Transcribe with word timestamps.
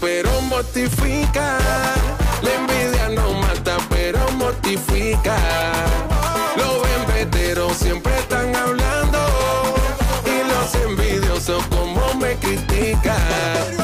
Pero 0.00 0.40
mortifica. 0.42 1.58
La 2.42 2.54
envidia 2.54 3.08
no 3.08 3.32
mata, 3.34 3.76
pero 3.88 4.18
mortifica. 4.32 5.36
Los 6.56 6.86
embeteros 7.00 7.76
siempre 7.76 8.16
están 8.18 8.54
hablando. 8.54 9.18
Y 10.26 10.48
los 10.48 10.74
envidiosos 10.86 11.64
como 11.68 12.14
me 12.14 12.34
critican. 12.36 13.79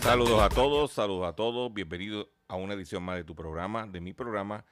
Saludos 0.00 0.40
a 0.40 0.48
todos, 0.48 0.92
saludos 0.92 1.28
a 1.28 1.36
todos. 1.36 1.74
Bienvenidos 1.74 2.26
a 2.48 2.56
una 2.56 2.72
edición 2.72 3.02
más 3.02 3.16
de 3.16 3.24
tu 3.24 3.34
programa, 3.34 3.86
de 3.86 4.00
mi 4.00 4.14
programa, 4.14 4.64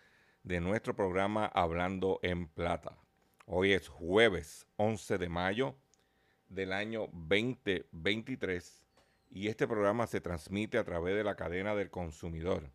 de 0.43 0.59
nuestro 0.59 0.97
programa 0.97 1.45
Hablando 1.45 2.19
en 2.23 2.49
Plata. 2.49 2.97
Hoy 3.45 3.73
es 3.73 3.87
jueves 3.89 4.67
11 4.77 5.19
de 5.19 5.29
mayo 5.29 5.75
del 6.49 6.73
año 6.73 7.09
2023 7.13 8.87
y 9.33 9.49
este 9.49 9.69
programa 9.69 10.07
se 10.07 10.23
transmite 10.23 10.79
a 10.79 10.85
través 10.85 11.15
de 11.15 11.25
la 11.25 11.37
cadena 11.37 11.75
del 11.75 11.91
consumidor. 11.91 12.71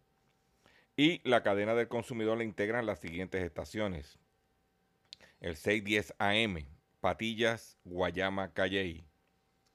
Y 0.95 1.27
la 1.27 1.41
cadena 1.41 1.73
del 1.73 1.87
consumidor 1.87 2.37
le 2.37 2.43
integran 2.43 2.85
las 2.85 2.99
siguientes 2.99 3.43
estaciones. 3.43 4.19
El 5.39 5.55
610 5.55 6.13
AM, 6.19 6.67
Patillas, 7.01 7.79
Guayama, 7.83 8.53
Calley. 8.53 9.07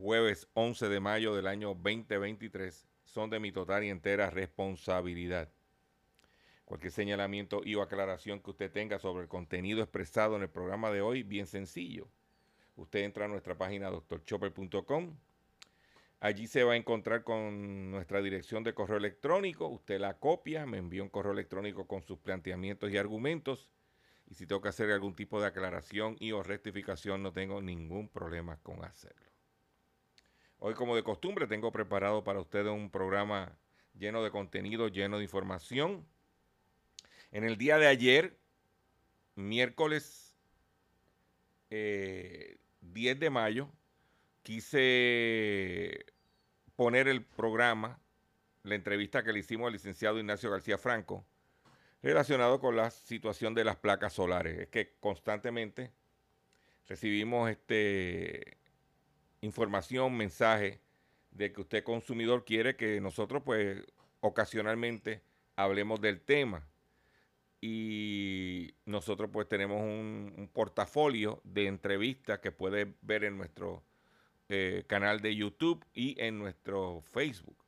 jueves 0.00 0.48
11 0.54 0.88
de 0.88 0.98
mayo 0.98 1.34
del 1.34 1.46
año 1.46 1.74
2023, 1.74 2.88
son 3.04 3.28
de 3.28 3.38
mi 3.38 3.52
total 3.52 3.84
y 3.84 3.90
entera 3.90 4.30
responsabilidad. 4.30 5.52
Cualquier 6.64 6.90
señalamiento 6.90 7.60
y 7.62 7.74
o 7.74 7.82
aclaración 7.82 8.40
que 8.40 8.48
usted 8.48 8.72
tenga 8.72 8.98
sobre 8.98 9.24
el 9.24 9.28
contenido 9.28 9.82
expresado 9.82 10.36
en 10.36 10.42
el 10.42 10.48
programa 10.48 10.90
de 10.90 11.02
hoy, 11.02 11.22
bien 11.22 11.46
sencillo. 11.46 12.08
Usted 12.76 13.00
entra 13.00 13.26
a 13.26 13.28
nuestra 13.28 13.58
página 13.58 13.90
drchopper.com. 13.90 15.18
Allí 16.20 16.46
se 16.46 16.64
va 16.64 16.72
a 16.72 16.76
encontrar 16.76 17.22
con 17.22 17.90
nuestra 17.90 18.22
dirección 18.22 18.64
de 18.64 18.72
correo 18.72 18.96
electrónico. 18.96 19.68
Usted 19.68 20.00
la 20.00 20.18
copia, 20.18 20.64
me 20.64 20.78
envía 20.78 21.02
un 21.02 21.10
correo 21.10 21.32
electrónico 21.32 21.86
con 21.86 22.02
sus 22.02 22.18
planteamientos 22.18 22.90
y 22.90 22.96
argumentos. 22.96 23.68
Y 24.30 24.34
si 24.34 24.46
tengo 24.46 24.62
que 24.62 24.68
hacer 24.70 24.90
algún 24.92 25.14
tipo 25.14 25.42
de 25.42 25.48
aclaración 25.48 26.16
y 26.20 26.32
o 26.32 26.42
rectificación, 26.42 27.22
no 27.22 27.34
tengo 27.34 27.60
ningún 27.60 28.08
problema 28.08 28.56
con 28.62 28.82
hacerlo. 28.82 29.29
Hoy, 30.62 30.74
como 30.74 30.94
de 30.94 31.02
costumbre, 31.02 31.46
tengo 31.46 31.72
preparado 31.72 32.22
para 32.22 32.38
ustedes 32.38 32.70
un 32.70 32.90
programa 32.90 33.56
lleno 33.98 34.22
de 34.22 34.30
contenido, 34.30 34.88
lleno 34.88 35.16
de 35.16 35.22
información. 35.22 36.06
En 37.32 37.44
el 37.44 37.56
día 37.56 37.78
de 37.78 37.86
ayer, 37.86 38.36
miércoles 39.36 40.36
eh, 41.70 42.58
10 42.82 43.20
de 43.20 43.30
mayo, 43.30 43.70
quise 44.42 46.04
poner 46.76 47.08
el 47.08 47.24
programa, 47.24 47.98
la 48.62 48.74
entrevista 48.74 49.24
que 49.24 49.32
le 49.32 49.38
hicimos 49.38 49.68
al 49.68 49.72
licenciado 49.72 50.18
Ignacio 50.18 50.50
García 50.50 50.76
Franco, 50.76 51.24
relacionado 52.02 52.60
con 52.60 52.76
la 52.76 52.90
situación 52.90 53.54
de 53.54 53.64
las 53.64 53.76
placas 53.76 54.12
solares. 54.12 54.58
Es 54.58 54.68
que 54.68 54.92
constantemente 55.00 55.90
recibimos 56.86 57.48
este 57.48 58.58
información, 59.40 60.16
mensaje 60.16 60.80
de 61.30 61.52
que 61.52 61.60
usted 61.60 61.84
consumidor 61.84 62.44
quiere 62.44 62.76
que 62.76 63.00
nosotros 63.00 63.42
pues 63.44 63.82
ocasionalmente 64.20 65.22
hablemos 65.56 66.00
del 66.00 66.20
tema. 66.20 66.66
Y 67.62 68.74
nosotros 68.86 69.30
pues 69.32 69.46
tenemos 69.48 69.82
un, 69.82 70.48
portafolio 70.52 71.40
de 71.44 71.66
entrevistas 71.66 72.38
que 72.38 72.52
puede 72.52 72.94
ver 73.02 73.24
en 73.24 73.36
nuestro 73.36 73.82
eh, 74.48 74.84
canal 74.86 75.20
de 75.20 75.36
YouTube 75.36 75.84
y 75.92 76.20
en 76.20 76.38
nuestro 76.38 77.02
Facebook 77.02 77.62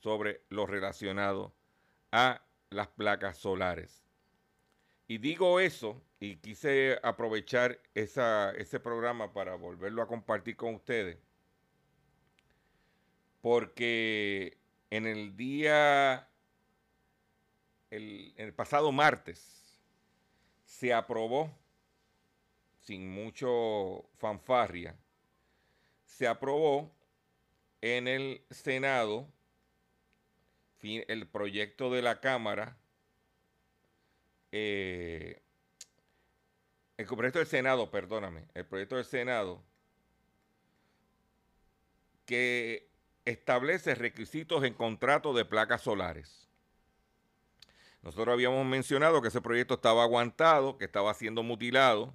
sobre 0.00 0.42
lo 0.50 0.66
relacionado 0.66 1.54
a 2.10 2.42
las 2.70 2.88
placas 2.88 3.38
solares. 3.38 4.04
Y 5.08 5.18
digo 5.18 5.60
eso 5.60 6.02
y 6.22 6.36
quise 6.36 7.00
aprovechar 7.02 7.80
esa, 7.96 8.52
ese 8.52 8.78
programa 8.78 9.32
para 9.32 9.56
volverlo 9.56 10.02
a 10.02 10.06
compartir 10.06 10.54
con 10.54 10.76
ustedes, 10.76 11.18
porque 13.40 14.56
en 14.90 15.08
el 15.08 15.36
día, 15.36 16.28
el, 17.90 18.32
el 18.36 18.54
pasado 18.54 18.92
martes, 18.92 19.80
se 20.64 20.94
aprobó, 20.94 21.50
sin 22.82 23.10
mucho 23.10 24.08
fanfarria, 24.18 24.96
se 26.04 26.28
aprobó 26.28 26.88
en 27.80 28.06
el 28.06 28.44
Senado 28.48 29.26
el 30.82 31.26
proyecto 31.26 31.90
de 31.90 32.02
la 32.02 32.20
Cámara, 32.20 32.76
eh, 34.52 35.31
el 37.10 37.16
proyecto 37.16 37.38
del 37.38 37.48
Senado, 37.48 37.90
perdóname, 37.90 38.46
el 38.54 38.66
proyecto 38.66 38.96
del 38.96 39.04
Senado 39.04 39.62
que 42.26 42.88
establece 43.24 43.94
requisitos 43.94 44.64
en 44.64 44.74
contrato 44.74 45.32
de 45.32 45.44
placas 45.44 45.82
solares. 45.82 46.48
Nosotros 48.02 48.32
habíamos 48.32 48.66
mencionado 48.66 49.22
que 49.22 49.28
ese 49.28 49.40
proyecto 49.40 49.74
estaba 49.74 50.02
aguantado, 50.02 50.76
que 50.76 50.84
estaba 50.84 51.14
siendo 51.14 51.42
mutilado, 51.42 52.14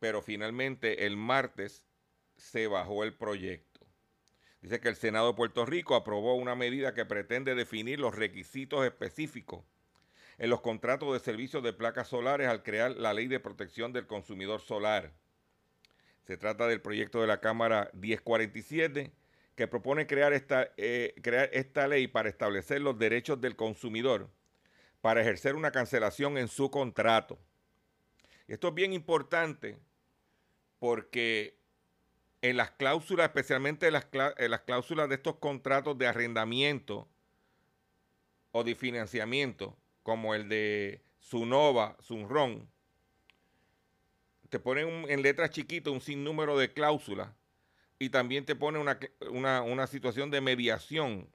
pero 0.00 0.20
finalmente 0.20 1.06
el 1.06 1.16
martes 1.16 1.84
se 2.36 2.66
bajó 2.66 3.04
el 3.04 3.14
proyecto. 3.14 3.86
Dice 4.60 4.80
que 4.80 4.88
el 4.88 4.96
Senado 4.96 5.28
de 5.28 5.34
Puerto 5.34 5.64
Rico 5.64 5.94
aprobó 5.94 6.34
una 6.34 6.56
medida 6.56 6.92
que 6.92 7.04
pretende 7.04 7.54
definir 7.54 8.00
los 8.00 8.14
requisitos 8.14 8.84
específicos 8.84 9.64
en 10.38 10.50
los 10.50 10.60
contratos 10.60 11.12
de 11.12 11.20
servicios 11.20 11.62
de 11.62 11.72
placas 11.72 12.08
solares 12.08 12.48
al 12.48 12.62
crear 12.62 12.92
la 12.92 13.14
Ley 13.14 13.26
de 13.26 13.40
Protección 13.40 13.92
del 13.92 14.06
Consumidor 14.06 14.60
Solar. 14.60 15.12
Se 16.24 16.36
trata 16.36 16.66
del 16.66 16.80
proyecto 16.80 17.20
de 17.20 17.26
la 17.26 17.40
Cámara 17.40 17.90
1047 17.94 19.12
que 19.54 19.68
propone 19.68 20.06
crear 20.06 20.32
esta, 20.32 20.70
eh, 20.76 21.14
crear 21.22 21.48
esta 21.52 21.88
ley 21.88 22.08
para 22.08 22.28
establecer 22.28 22.82
los 22.82 22.98
derechos 22.98 23.40
del 23.40 23.56
consumidor 23.56 24.28
para 25.06 25.20
ejercer 25.20 25.54
una 25.54 25.70
cancelación 25.70 26.36
en 26.36 26.48
su 26.48 26.68
contrato. 26.68 27.38
Esto 28.48 28.68
es 28.68 28.74
bien 28.74 28.92
importante 28.92 29.78
porque 30.80 31.60
en 32.42 32.56
las 32.56 32.72
cláusulas, 32.72 33.26
especialmente 33.26 33.86
en 33.86 33.92
las 34.50 34.60
cláusulas 34.62 35.08
de 35.08 35.14
estos 35.14 35.36
contratos 35.36 35.96
de 35.96 36.08
arrendamiento 36.08 37.08
o 38.50 38.64
de 38.64 38.74
financiamiento, 38.74 39.76
como 40.06 40.36
el 40.36 40.48
de 40.48 41.02
Sunova, 41.18 41.96
Sunron, 41.98 42.70
te 44.50 44.60
ponen 44.60 45.10
en 45.10 45.20
letras 45.20 45.50
chiquitas 45.50 45.92
un 45.92 46.00
sinnúmero 46.00 46.56
de 46.56 46.72
cláusulas 46.72 47.30
y 47.98 48.10
también 48.10 48.44
te 48.44 48.54
pone 48.54 48.78
una, 48.78 49.62
una 49.62 49.86
situación 49.88 50.30
de 50.30 50.40
mediación. 50.40 51.28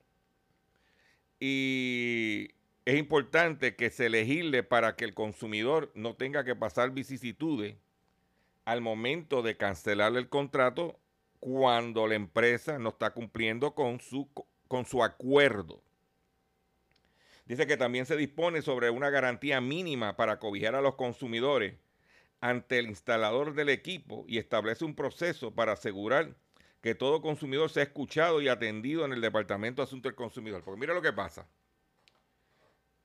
Y 1.37 2.51
es 2.85 2.97
importante 2.97 3.75
que 3.75 3.89
se 3.89 4.09
legisle 4.09 4.63
para 4.63 4.95
que 4.95 5.03
el 5.03 5.13
consumidor 5.13 5.91
no 5.93 6.15
tenga 6.15 6.45
que 6.45 6.55
pasar 6.55 6.91
vicisitudes 6.91 7.75
al 8.63 8.79
momento 8.79 9.41
de 9.41 9.57
cancelar 9.57 10.15
el 10.15 10.29
contrato 10.29 10.97
cuando 11.41 12.07
la 12.07 12.15
empresa 12.15 12.79
no 12.79 12.87
está 12.91 13.09
cumpliendo 13.09 13.75
con 13.75 13.99
su, 13.99 14.29
con 14.69 14.85
su 14.85 15.03
acuerdo. 15.03 15.83
Dice 17.51 17.67
que 17.67 17.75
también 17.75 18.05
se 18.05 18.15
dispone 18.15 18.61
sobre 18.61 18.89
una 18.89 19.09
garantía 19.09 19.59
mínima 19.59 20.15
para 20.15 20.39
cobijar 20.39 20.73
a 20.73 20.79
los 20.79 20.95
consumidores 20.95 21.75
ante 22.39 22.79
el 22.79 22.87
instalador 22.87 23.53
del 23.55 23.67
equipo 23.67 24.23
y 24.25 24.37
establece 24.37 24.85
un 24.85 24.95
proceso 24.95 25.53
para 25.53 25.73
asegurar 25.73 26.33
que 26.79 26.95
todo 26.95 27.21
consumidor 27.21 27.69
sea 27.69 27.83
escuchado 27.83 28.41
y 28.41 28.47
atendido 28.47 29.03
en 29.03 29.11
el 29.11 29.19
Departamento 29.19 29.85
de 29.85 29.99
del 29.99 30.15
Consumidor. 30.15 30.63
Porque 30.63 30.79
mira 30.79 30.93
lo 30.93 31.01
que 31.01 31.11
pasa. 31.11 31.45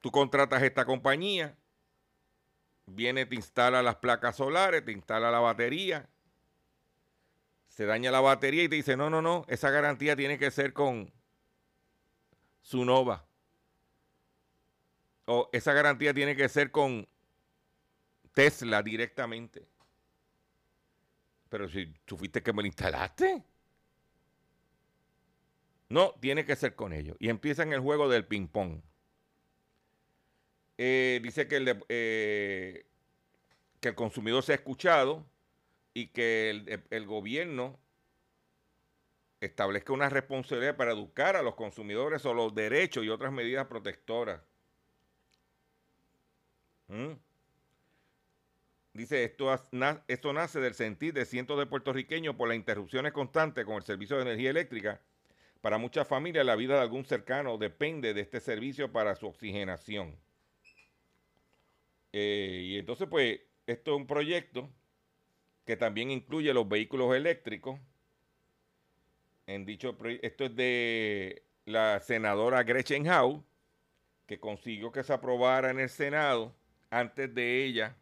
Tú 0.01 0.13
contratas 0.13 0.63
esta 0.63 0.85
compañía, 0.85 1.57
viene, 2.87 3.27
te 3.27 3.35
instala 3.35 3.83
las 3.83 3.97
placas 3.97 4.37
solares, 4.37 4.85
te 4.85 4.93
instala 4.93 5.33
la 5.33 5.41
batería, 5.41 6.09
se 7.67 7.85
daña 7.85 8.13
la 8.13 8.21
batería 8.21 8.63
y 8.63 8.69
te 8.69 8.77
dice, 8.77 8.97
no, 8.97 9.11
no, 9.11 9.21
no, 9.21 9.45
esa 9.49 9.71
garantía 9.71 10.15
tiene 10.15 10.39
que 10.39 10.53
ser 10.53 10.73
con 10.73 11.13
Sunova. 12.63 13.27
O 15.27 15.51
esa 15.53 15.73
garantía 15.73 16.15
tiene 16.15 16.35
que 16.35 16.49
ser 16.49 16.71
con 16.71 17.07
Tesla 18.33 18.83
directamente. 18.83 19.67
Pero 21.49 21.69
si 21.69 21.87
tú 22.05 22.19
que 22.19 22.53
me 22.53 22.63
lo 22.63 22.67
instalaste. 22.67 23.45
No, 25.89 26.15
tiene 26.21 26.45
que 26.45 26.57
ser 26.57 26.75
con 26.75 26.93
ellos. 26.93 27.17
Y 27.21 27.29
empiezan 27.29 27.73
el 27.73 27.81
juego 27.81 28.09
del 28.09 28.27
ping-pong. 28.27 28.81
Eh, 30.79 31.21
dice 31.23 31.49
que 31.49 31.57
el, 31.57 31.85
eh, 31.89 32.87
que 33.81 33.89
el 33.89 33.95
consumidor 33.95 34.43
se 34.43 34.53
ha 34.53 34.57
escuchado 34.57 35.25
y 35.95 36.09
que 36.09 36.51
el, 36.51 36.85
el, 36.91 37.07
gobierno 37.07 37.79
establezca 39.41 39.95
una 39.95 40.11
responsabilidad 40.11 40.77
para 40.77 40.93
educar 40.93 41.37
a 41.37 41.43
los 41.43 41.55
consumidores 41.55 42.21
sobre 42.21 42.43
los 42.43 42.55
derechos 42.55 43.05
y 43.05 43.09
otras 43.09 43.33
medidas 43.33 43.67
protectoras. 43.67 44.43
¿Mm? 46.89 47.13
Dice, 48.93 49.25
esto, 49.25 49.55
esto 50.09 50.33
nace 50.33 50.61
del 50.61 50.75
sentir 50.75 51.13
de 51.13 51.27
cientos 51.27 51.59
de 51.59 51.67
puertorriqueños 51.67 52.35
por 52.35 52.49
las 52.49 52.57
interrupciones 52.57 53.13
constantes 53.13 53.65
con 53.65 53.77
el 53.77 53.83
servicio 53.83 54.17
de 54.17 54.23
energía 54.23 54.51
eléctrica 54.51 55.01
para 55.67 55.79
muchas 55.79 56.07
familias, 56.07 56.47
la 56.47 56.55
vida 56.55 56.75
de 56.75 56.83
algún 56.83 57.05
cercano 57.05 57.59
depende 57.59 58.15
de 58.15 58.21
este 58.21 58.39
servicio 58.39 58.93
para 58.93 59.17
su 59.17 59.27
oxigenación. 59.27 60.17
Eh, 62.13 62.63
y 62.67 62.79
entonces, 62.79 63.09
pues, 63.11 63.41
esto 63.67 63.91
es 63.91 63.97
un 63.97 64.07
proyecto 64.07 64.71
que 65.65 65.77
también 65.77 66.13
incluye 66.13 66.55
los 66.55 66.69
vehículos 66.69 67.17
eléctricos. 67.17 67.81
En 69.49 69.67
dicho 69.67 69.97
esto 70.23 70.45
es 70.45 70.55
de 70.55 71.43
la 71.65 71.99
senadora 71.99 72.63
Gretchen 72.63 73.09
Howe, 73.09 73.43
que 74.27 74.39
consiguió 74.39 74.93
que 74.93 75.03
se 75.03 75.13
aprobara 75.13 75.71
en 75.71 75.81
el 75.81 75.89
Senado 75.89 76.55
antes 76.91 77.35
de 77.35 77.65
ella 77.65 77.97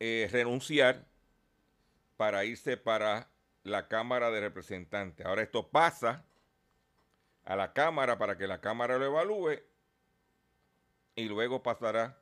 eh, 0.00 0.28
renunciar 0.30 1.06
para 2.16 2.44
irse 2.44 2.76
para 2.76 3.28
la 3.64 3.88
Cámara 3.88 4.30
de 4.30 4.40
Representantes. 4.40 5.26
Ahora 5.26 5.42
esto 5.42 5.68
pasa 5.68 6.24
a 7.44 7.56
la 7.56 7.72
Cámara 7.72 8.18
para 8.18 8.36
que 8.36 8.46
la 8.46 8.60
Cámara 8.60 8.98
lo 8.98 9.06
evalúe 9.06 9.60
y 11.14 11.28
luego 11.28 11.62
pasará 11.62 12.18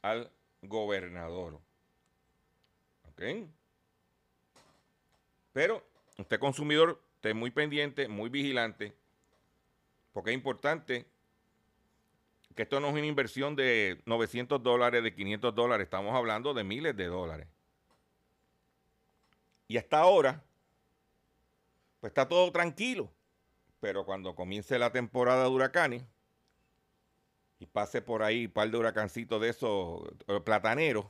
al 0.00 0.30
gobernador. 0.62 1.60
¿Ok? 3.10 3.22
Pero 5.52 5.84
usted 6.18 6.38
consumidor, 6.40 7.00
esté 7.16 7.34
muy 7.34 7.50
pendiente, 7.50 8.08
muy 8.08 8.30
vigilante, 8.30 8.94
porque 10.12 10.30
es 10.30 10.34
importante 10.34 11.06
que 12.54 12.62
esto 12.62 12.80
no 12.80 12.88
es 12.88 12.94
una 12.94 13.06
inversión 13.06 13.56
de 13.56 14.02
900 14.06 14.62
dólares, 14.62 15.02
de 15.02 15.14
500 15.14 15.54
dólares, 15.54 15.84
estamos 15.84 16.14
hablando 16.14 16.54
de 16.54 16.64
miles 16.64 16.96
de 16.96 17.06
dólares. 17.06 17.48
Y 19.68 19.78
hasta 19.78 19.98
ahora, 19.98 20.44
pues 22.00 22.10
está 22.10 22.28
todo 22.28 22.50
tranquilo. 22.52 23.10
Pero 23.80 24.04
cuando 24.04 24.34
comience 24.34 24.78
la 24.78 24.92
temporada 24.92 25.44
de 25.44 25.48
huracanes 25.48 26.04
y 27.58 27.66
pase 27.66 28.02
por 28.02 28.22
ahí 28.22 28.46
un 28.46 28.52
par 28.52 28.70
de 28.70 28.76
huracancitos 28.76 29.40
de 29.40 29.48
esos 29.48 30.02
eh, 30.28 30.40
plataneros, 30.40 31.06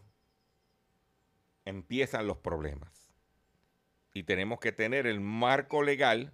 empiezan 1.65 2.27
los 2.27 2.39
problemas. 2.39 3.13
Y 4.15 4.23
tenemos 4.23 4.61
que 4.61 4.73
tener 4.73 5.07
el 5.07 5.21
marco 5.21 5.83
legal 5.83 6.33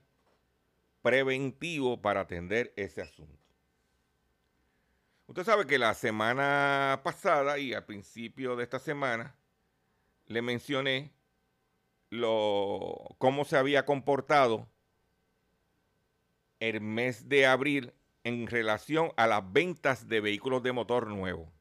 preventivo 1.02 2.02
para 2.02 2.20
atender 2.20 2.72
ese 2.76 3.02
asunto. 3.02 3.47
Usted 5.28 5.44
sabe 5.44 5.66
que 5.66 5.78
la 5.78 5.92
semana 5.92 7.02
pasada 7.04 7.58
y 7.58 7.74
al 7.74 7.84
principio 7.84 8.56
de 8.56 8.64
esta 8.64 8.78
semana 8.78 9.36
le 10.24 10.40
mencioné 10.40 11.12
lo, 12.08 13.14
cómo 13.18 13.44
se 13.44 13.58
había 13.58 13.84
comportado 13.84 14.66
el 16.60 16.80
mes 16.80 17.28
de 17.28 17.44
abril 17.44 17.92
en 18.24 18.46
relación 18.46 19.12
a 19.18 19.26
las 19.26 19.52
ventas 19.52 20.08
de 20.08 20.22
vehículos 20.22 20.62
de 20.62 20.72
motor 20.72 21.08
nuevo. 21.08 21.52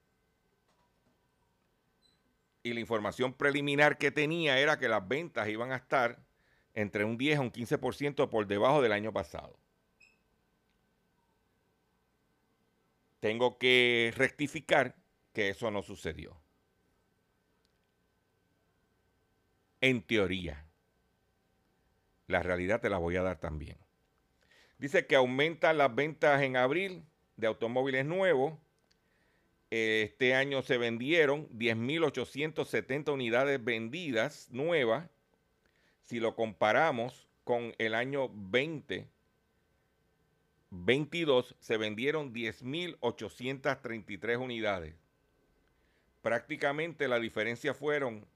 Y 2.64 2.72
la 2.72 2.80
información 2.80 3.34
preliminar 3.34 3.98
que 3.98 4.12
tenía 4.12 4.60
era 4.60 4.80
que 4.80 4.88
las 4.88 5.06
ventas 5.06 5.50
iban 5.50 5.74
a 5.74 5.76
estar 5.76 6.24
entre 6.74 7.04
un 7.04 7.18
10 7.18 7.40
a 7.40 7.42
un 7.42 7.52
15% 7.52 8.30
por 8.30 8.48
debajo 8.48 8.82
del 8.82 8.94
año 8.94 9.12
pasado. 9.12 9.60
Tengo 13.20 13.58
que 13.58 14.14
rectificar 14.16 14.96
que 15.34 15.50
eso 15.50 15.72
no 15.72 15.82
sucedió. 15.82 16.40
en 19.82 20.02
teoría. 20.02 20.66
La 22.28 22.44
realidad 22.44 22.82
te 22.82 22.90
la 22.90 22.98
voy 22.98 23.16
a 23.16 23.24
dar 23.24 23.40
también. 23.40 23.78
Dice 24.78 25.08
que 25.08 25.16
aumentan 25.16 25.78
las 25.78 25.94
ventas 25.94 26.42
en 26.42 26.58
abril 26.58 27.04
de 27.36 27.48
automóviles 27.48 28.06
nuevos. 28.06 28.54
Este 29.70 30.34
año 30.36 30.62
se 30.62 30.78
vendieron 30.78 31.50
10.870 31.50 33.12
unidades 33.12 33.64
vendidas 33.64 34.50
nuevas. 34.52 35.10
Si 36.02 36.20
lo 36.20 36.36
comparamos 36.36 37.28
con 37.44 37.74
el 37.78 37.96
año 37.96 38.30
2022, 40.70 41.56
se 41.60 41.78
vendieron 41.78 42.34
10.833 42.34 44.38
unidades. 44.38 44.96
Prácticamente 46.22 47.08
la 47.08 47.20
diferencia 47.20 47.74
fueron 47.74 48.28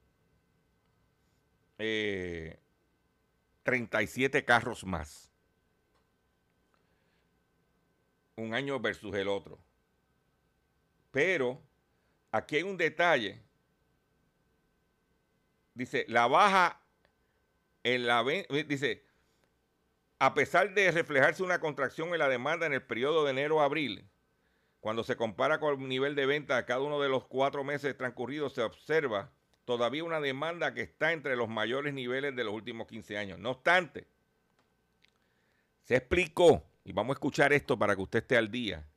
37 1.77 4.37
eh, 4.37 4.45
carros 4.45 4.85
más. 4.85 5.29
Un 8.35 8.53
año 8.53 8.79
versus 8.79 9.13
el 9.15 9.27
otro. 9.27 9.59
Pero 11.11 11.61
aquí 12.31 12.57
hay 12.57 12.63
un 12.63 12.77
detalle. 12.77 13.41
Dice, 15.73 16.05
la 16.07 16.27
baja 16.27 16.79
en 17.83 18.05
la 18.05 18.23
dice, 18.67 19.03
a 20.21 20.35
pesar 20.35 20.75
de 20.75 20.91
reflejarse 20.91 21.41
una 21.41 21.59
contracción 21.59 22.09
en 22.09 22.19
la 22.19 22.29
demanda 22.29 22.67
en 22.67 22.73
el 22.73 22.83
periodo 22.83 23.25
de 23.25 23.31
enero 23.31 23.59
a 23.59 23.65
abril, 23.65 24.07
Cuando 24.79 25.03
se 25.03 25.15
compara 25.15 25.59
con 25.59 25.81
el 25.81 25.87
nivel 25.87 26.13
de 26.13 26.27
venta 26.27 26.57
de 26.57 26.65
cada 26.65 26.81
uno 26.81 27.01
de 27.01 27.09
los 27.09 27.25
cuatro 27.25 27.63
meses 27.63 27.97
transcurridos, 27.97 28.53
se 28.53 28.61
observa 28.61 29.31
todavía 29.65 30.03
una 30.03 30.21
demanda 30.21 30.75
que 30.75 30.81
está 30.81 31.11
entre 31.11 31.35
los 31.35 31.49
mayores 31.49 31.95
niveles 31.95 32.35
de 32.35 32.43
los 32.43 32.53
últimos 32.53 32.85
15 32.87 33.17
años. 33.17 33.39
No 33.39 33.49
obstante, 33.49 34.05
se 35.85 35.95
explicó, 35.95 36.63
y 36.85 36.93
vamos 36.93 37.15
a 37.15 37.17
escuchar 37.17 37.51
esto 37.51 37.79
para 37.79 37.95
que 37.95 38.03
usted 38.03 38.19
esté 38.19 38.37
al 38.37 38.51
día, 38.51 38.87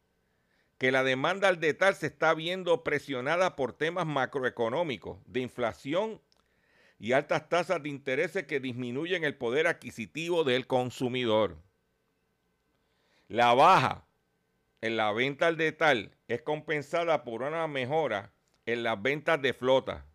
que 0.76 0.92
la 0.92 1.04
demanda 1.04 1.48
al 1.48 1.58
detalle 1.58 1.96
se 1.96 2.08
está 2.08 2.34
viendo 2.34 2.84
presionada 2.84 3.56
por 3.56 3.72
temas 3.72 4.04
macroeconómicos, 4.04 5.20
de 5.24 5.40
inflación 5.40 6.20
y 6.98 7.12
altas 7.12 7.48
tasas 7.48 7.82
de 7.82 7.88
interés 7.88 8.32
que 8.46 8.60
disminuyen 8.60 9.24
el 9.24 9.36
poder 9.36 9.66
adquisitivo 9.66 10.44
del 10.44 10.66
consumidor. 10.66 11.58
La 13.28 13.54
baja 13.54 14.06
en 14.80 14.96
la 14.96 15.12
venta 15.12 15.46
al 15.46 15.56
detalle 15.56 16.10
es 16.28 16.42
compensada 16.42 17.24
por 17.24 17.42
una 17.42 17.66
mejora 17.66 18.32
en 18.66 18.82
las 18.82 19.00
ventas 19.00 19.40
de 19.40 19.52
flota. 19.52 20.06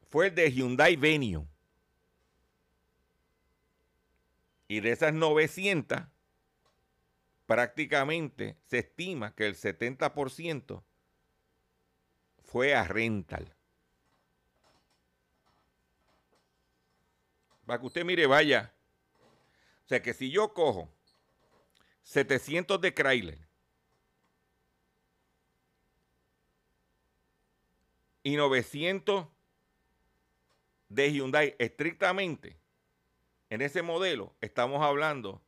fue 0.09 0.27
el 0.27 0.35
de 0.35 0.51
Hyundai 0.51 0.95
Venue. 0.95 1.45
Y 4.67 4.81
de 4.81 4.91
esas 4.91 5.13
900, 5.13 5.99
prácticamente 7.45 8.57
se 8.65 8.79
estima 8.79 9.33
que 9.33 9.47
el 9.47 9.55
70% 9.55 10.83
fue 12.43 12.75
a 12.75 12.83
rental. 12.83 13.55
Para 17.65 17.79
que 17.79 17.85
usted 17.85 18.05
mire, 18.05 18.27
vaya. 18.27 18.73
O 19.85 19.87
sea 19.87 20.01
que 20.01 20.13
si 20.13 20.29
yo 20.31 20.53
cojo 20.53 20.89
700 22.03 22.79
de 22.79 22.93
Chrysler 22.93 23.47
y 28.23 28.35
900 28.35 29.27
de 30.89 31.11
Hyundai 31.11 31.55
estrictamente 31.59 32.57
en 33.49 33.61
ese 33.61 33.81
modelo, 33.81 34.35
estamos 34.41 34.81
hablando 34.83 35.41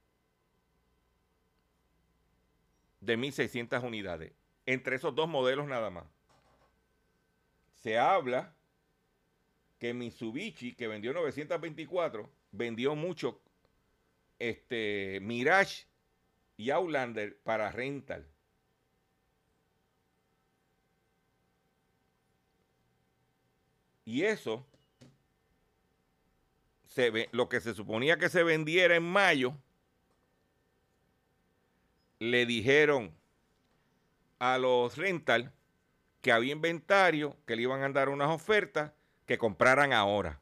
de 3.02 3.18
1.600 3.18 3.84
unidades. 3.84 4.34
Entre 4.66 4.96
esos 4.96 5.16
dos 5.16 5.28
modelos 5.28 5.68
nada 5.68 5.90
más. 5.90 6.06
Se 7.76 7.98
habla 7.98 8.54
que 9.80 9.94
Mitsubishi, 9.94 10.76
que 10.76 10.88
vendió 10.88 11.14
924, 11.14 12.30
vendió 12.52 12.96
mucho 12.96 13.42
este, 14.38 15.20
Mirage 15.22 15.86
y 16.58 16.70
Outlander 16.72 17.38
para 17.44 17.72
rental. 17.72 18.28
Y 24.04 24.24
eso 24.24 24.66
lo 27.32 27.50
que 27.50 27.62
se 27.62 27.74
suponía 27.74 28.18
que 28.18 28.30
se 28.30 28.44
vendiera 28.44 28.96
en 28.96 29.04
mayo, 29.04 29.56
le 32.20 32.46
dijeron 32.46 33.14
a 34.40 34.58
los 34.58 34.98
rental 34.98 35.54
que 36.22 36.32
había 36.32 36.54
inventario, 36.54 37.38
que 37.46 37.56
le 37.56 37.64
iban 37.64 37.82
a 37.84 37.90
dar 37.90 38.10
unas 38.10 38.30
ofertas, 38.30 38.92
que 39.26 39.38
compraran 39.38 39.94
ahora 39.94 40.42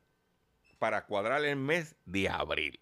para 0.79 1.05
cuadrar 1.05 1.43
el 1.43 1.55
mes 1.55 1.95
de 2.05 2.29
abril. 2.29 2.79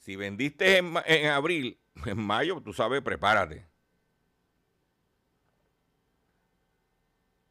Si 0.00 0.16
vendiste 0.16 0.78
en, 0.78 0.94
en 1.06 1.26
abril, 1.26 1.78
en 2.06 2.18
mayo, 2.18 2.60
tú 2.60 2.72
sabes, 2.72 3.02
prepárate. 3.02 3.66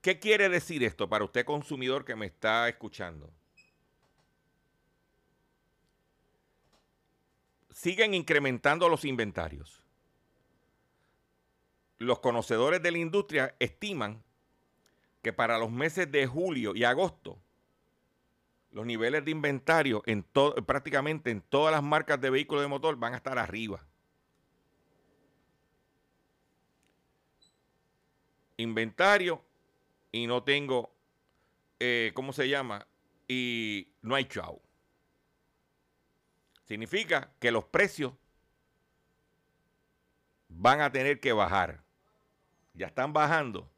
¿Qué 0.01 0.19
quiere 0.19 0.49
decir 0.49 0.83
esto 0.83 1.07
para 1.07 1.23
usted 1.23 1.45
consumidor 1.45 2.03
que 2.05 2.15
me 2.15 2.25
está 2.25 2.67
escuchando? 2.67 3.31
Siguen 7.74 8.13
incrementando 8.13 8.88
los 8.88 9.03
inventarios. 9.03 9.82
Los 11.98 12.20
conocedores 12.20 12.82
de 12.84 12.92
la 12.92 13.00
industria 13.00 13.56
estiman 13.60 14.24
que 15.24 15.34
para 15.34 15.58
los 15.58 15.72
meses 15.72 16.12
de 16.12 16.27
julio 16.27 16.75
y 16.75 16.84
agosto, 16.84 17.39
los 18.72 18.86
niveles 18.86 19.25
de 19.25 19.32
inventario 19.32 20.03
en 20.06 20.24
prácticamente 20.65 21.32
en 21.32 21.42
todas 21.42 21.74
las 21.74 21.82
marcas 21.82 22.22
de 22.22 22.30
vehículos 22.30 22.63
de 22.63 22.68
motor 22.68 22.96
van 22.98 23.13
a 23.13 23.18
estar 23.18 23.39
arriba. 23.39 23.84
Inventario 28.58 29.44
y 30.12 30.27
no 30.27 30.44
tengo, 30.44 30.94
eh, 31.80 32.12
¿cómo 32.13 32.34
se 32.34 32.50
llama? 32.50 32.88
Y 33.27 33.88
no 34.01 34.15
hay 34.15 34.25
chau. 34.25 34.62
Significa 36.74 37.32
que 37.39 37.51
los 37.51 37.65
precios 37.65 38.13
van 40.50 40.82
a 40.82 40.92
tener 40.92 41.20
que 41.20 41.32
bajar. 41.32 41.84
Ya 42.74 42.88
están 42.88 43.13
bajando. 43.13 43.70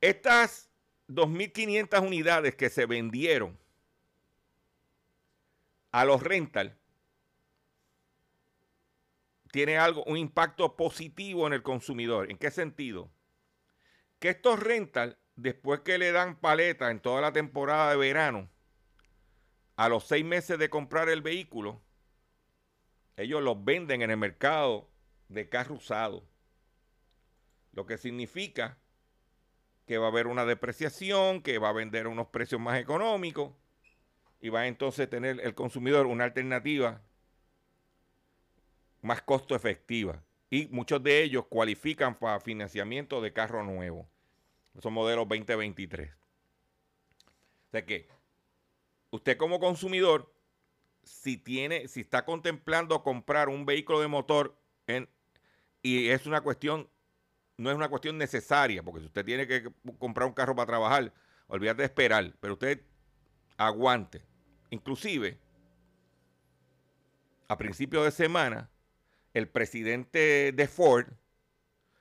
Estas 0.00 0.70
2.500 1.08 2.00
unidades 2.00 2.56
que 2.56 2.70
se 2.70 2.86
vendieron 2.86 3.58
a 5.92 6.06
los 6.06 6.22
rental 6.22 6.78
tiene 9.52 9.76
algo, 9.76 10.02
un 10.04 10.16
impacto 10.16 10.76
positivo 10.76 11.46
en 11.46 11.52
el 11.52 11.62
consumidor. 11.62 12.30
¿En 12.30 12.38
qué 12.38 12.50
sentido? 12.50 13.10
que 14.18 14.30
estos 14.30 14.58
rental, 14.58 15.18
después 15.36 15.80
que 15.80 15.98
le 15.98 16.10
dan 16.10 16.40
paleta 16.40 16.90
en 16.90 17.00
toda 17.00 17.20
la 17.20 17.34
temporada 17.34 17.90
de 17.90 17.98
verano, 17.98 18.48
a 19.80 19.88
los 19.88 20.04
seis 20.04 20.26
meses 20.26 20.58
de 20.58 20.68
comprar 20.68 21.08
el 21.08 21.22
vehículo, 21.22 21.80
ellos 23.16 23.42
los 23.42 23.64
venden 23.64 24.02
en 24.02 24.10
el 24.10 24.18
mercado 24.18 24.90
de 25.30 25.48
carro 25.48 25.76
usado. 25.76 26.22
Lo 27.72 27.86
que 27.86 27.96
significa 27.96 28.76
que 29.86 29.96
va 29.96 30.04
a 30.04 30.10
haber 30.10 30.26
una 30.26 30.44
depreciación, 30.44 31.40
que 31.40 31.56
va 31.56 31.70
a 31.70 31.72
vender 31.72 32.04
a 32.04 32.08
unos 32.10 32.26
precios 32.26 32.60
más 32.60 32.78
económicos 32.78 33.54
y 34.42 34.50
va 34.50 34.60
a 34.60 34.66
entonces 34.66 35.08
tener 35.08 35.40
el 35.40 35.54
consumidor 35.54 36.04
una 36.04 36.24
alternativa 36.24 37.00
más 39.00 39.22
costo 39.22 39.56
efectiva 39.56 40.22
y 40.50 40.66
muchos 40.66 41.02
de 41.02 41.22
ellos 41.22 41.46
cualifican 41.46 42.18
para 42.18 42.38
financiamiento 42.40 43.22
de 43.22 43.32
carro 43.32 43.64
nuevo. 43.64 44.06
Son 44.78 44.92
modelos 44.92 45.26
2023. 45.26 46.12
O 46.12 47.70
sea 47.70 47.86
que 47.86 48.19
usted 49.10 49.36
como 49.36 49.60
consumidor, 49.60 50.32
si 51.02 51.36
tiene, 51.36 51.88
si 51.88 52.00
está 52.00 52.24
contemplando 52.24 53.02
comprar 53.02 53.48
un 53.48 53.66
vehículo 53.66 54.00
de 54.00 54.08
motor 54.08 54.56
en, 54.86 55.08
y 55.82 56.08
es 56.08 56.26
una 56.26 56.40
cuestión, 56.40 56.88
no 57.56 57.70
es 57.70 57.76
una 57.76 57.88
cuestión 57.88 58.18
necesaria, 58.18 58.82
porque 58.82 59.00
si 59.00 59.06
usted 59.06 59.24
tiene 59.24 59.46
que 59.46 59.70
comprar 59.98 60.28
un 60.28 60.34
carro 60.34 60.54
para 60.54 60.66
trabajar, 60.66 61.12
olvídate 61.46 61.82
de 61.82 61.86
esperar, 61.86 62.34
pero 62.40 62.54
usted 62.54 62.82
aguante. 63.56 64.22
Inclusive, 64.70 65.38
a 67.48 67.58
principios 67.58 68.04
de 68.04 68.10
semana, 68.12 68.70
el 69.34 69.48
presidente 69.48 70.52
de 70.52 70.68
Ford 70.68 71.06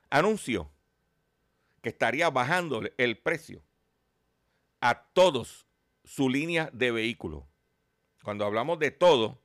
anunció 0.10 0.72
que 1.82 1.90
estaría 1.90 2.30
bajando 2.30 2.82
el 2.98 3.18
precio 3.18 3.64
a 4.82 5.04
todos 5.14 5.69
su 6.10 6.28
línea 6.28 6.72
de 6.74 6.90
vehículos. 6.90 7.44
Cuando 8.24 8.44
hablamos 8.44 8.80
de 8.80 8.90
todo, 8.90 9.40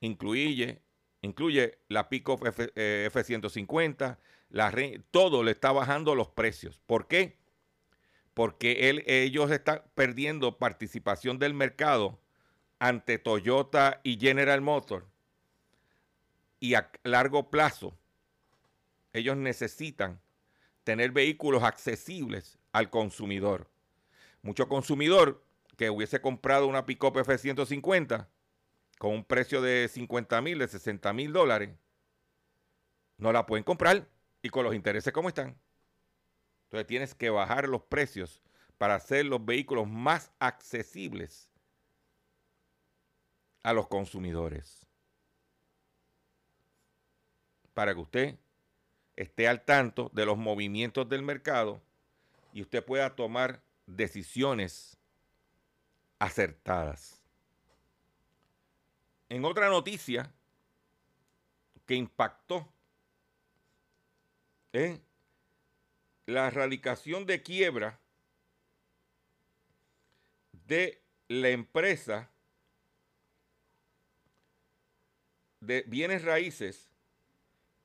incluye, 0.00 0.80
incluye 1.20 1.78
la 1.88 2.08
Pico 2.08 2.40
F, 2.42 3.24
150 3.24 4.18
la, 4.48 4.74
todo 5.10 5.42
le 5.42 5.50
está 5.50 5.72
bajando 5.72 6.14
los 6.14 6.28
precios. 6.28 6.80
¿Por 6.86 7.06
qué? 7.06 7.36
Porque 8.32 8.88
él, 8.88 9.04
ellos 9.06 9.50
están 9.50 9.82
perdiendo 9.94 10.56
participación 10.56 11.38
del 11.38 11.52
mercado 11.52 12.18
ante 12.78 13.18
Toyota 13.18 14.00
y 14.02 14.18
General 14.18 14.62
Motors 14.62 15.04
y 16.60 16.74
a 16.74 16.90
largo 17.02 17.50
plazo 17.50 17.94
ellos 19.12 19.36
necesitan 19.36 20.18
tener 20.82 21.10
vehículos 21.10 21.62
accesibles 21.62 22.58
al 22.72 22.88
consumidor. 22.88 23.68
Mucho 24.40 24.66
consumidor 24.66 25.44
que 25.80 25.88
hubiese 25.88 26.20
comprado 26.20 26.66
una 26.66 26.84
Pickup 26.84 27.16
F-150 27.16 28.28
con 28.98 29.12
un 29.12 29.24
precio 29.24 29.62
de 29.62 29.88
50 29.88 30.42
mil, 30.42 30.58
de 30.58 30.68
60 30.68 31.10
mil 31.14 31.32
dólares, 31.32 31.70
no 33.16 33.32
la 33.32 33.46
pueden 33.46 33.64
comprar 33.64 34.06
y 34.42 34.50
con 34.50 34.62
los 34.62 34.74
intereses 34.74 35.10
como 35.10 35.30
están. 35.30 35.56
Entonces 36.64 36.86
tienes 36.86 37.14
que 37.14 37.30
bajar 37.30 37.66
los 37.66 37.80
precios 37.80 38.42
para 38.76 38.96
hacer 38.96 39.24
los 39.24 39.42
vehículos 39.42 39.88
más 39.88 40.30
accesibles 40.38 41.50
a 43.62 43.72
los 43.72 43.88
consumidores 43.88 44.86
para 47.72 47.94
que 47.94 48.00
usted 48.00 48.38
esté 49.16 49.48
al 49.48 49.64
tanto 49.64 50.10
de 50.12 50.26
los 50.26 50.36
movimientos 50.36 51.08
del 51.08 51.22
mercado 51.22 51.80
y 52.52 52.60
usted 52.60 52.84
pueda 52.84 53.16
tomar 53.16 53.62
decisiones 53.86 54.99
acertadas. 56.20 57.20
En 59.28 59.44
otra 59.44 59.68
noticia 59.68 60.32
que 61.86 61.94
impactó 61.96 62.72
en 64.72 65.02
la 66.26 66.46
erradicación 66.46 67.26
de 67.26 67.42
quiebra 67.42 67.98
de 70.52 71.02
la 71.26 71.48
empresa 71.48 72.30
de 75.60 75.82
bienes 75.88 76.22
raíces 76.22 76.88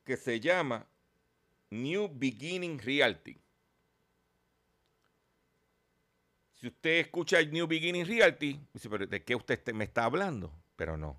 que 0.03 0.17
se 0.17 0.39
llama 0.39 0.85
New 1.71 2.09
Beginning 2.13 2.79
Realty. 2.79 3.44
Si 6.65 6.69
usted 6.69 6.97
escucha 6.97 7.39
New 7.43 7.67
Beginning 7.67 8.07
Realty, 8.07 8.59
dice, 8.73 8.89
pero 8.89 9.05
¿de 9.05 9.23
qué 9.23 9.35
usted 9.35 9.71
me 9.71 9.83
está 9.83 10.05
hablando? 10.05 10.51
Pero 10.75 10.97
no. 10.97 11.15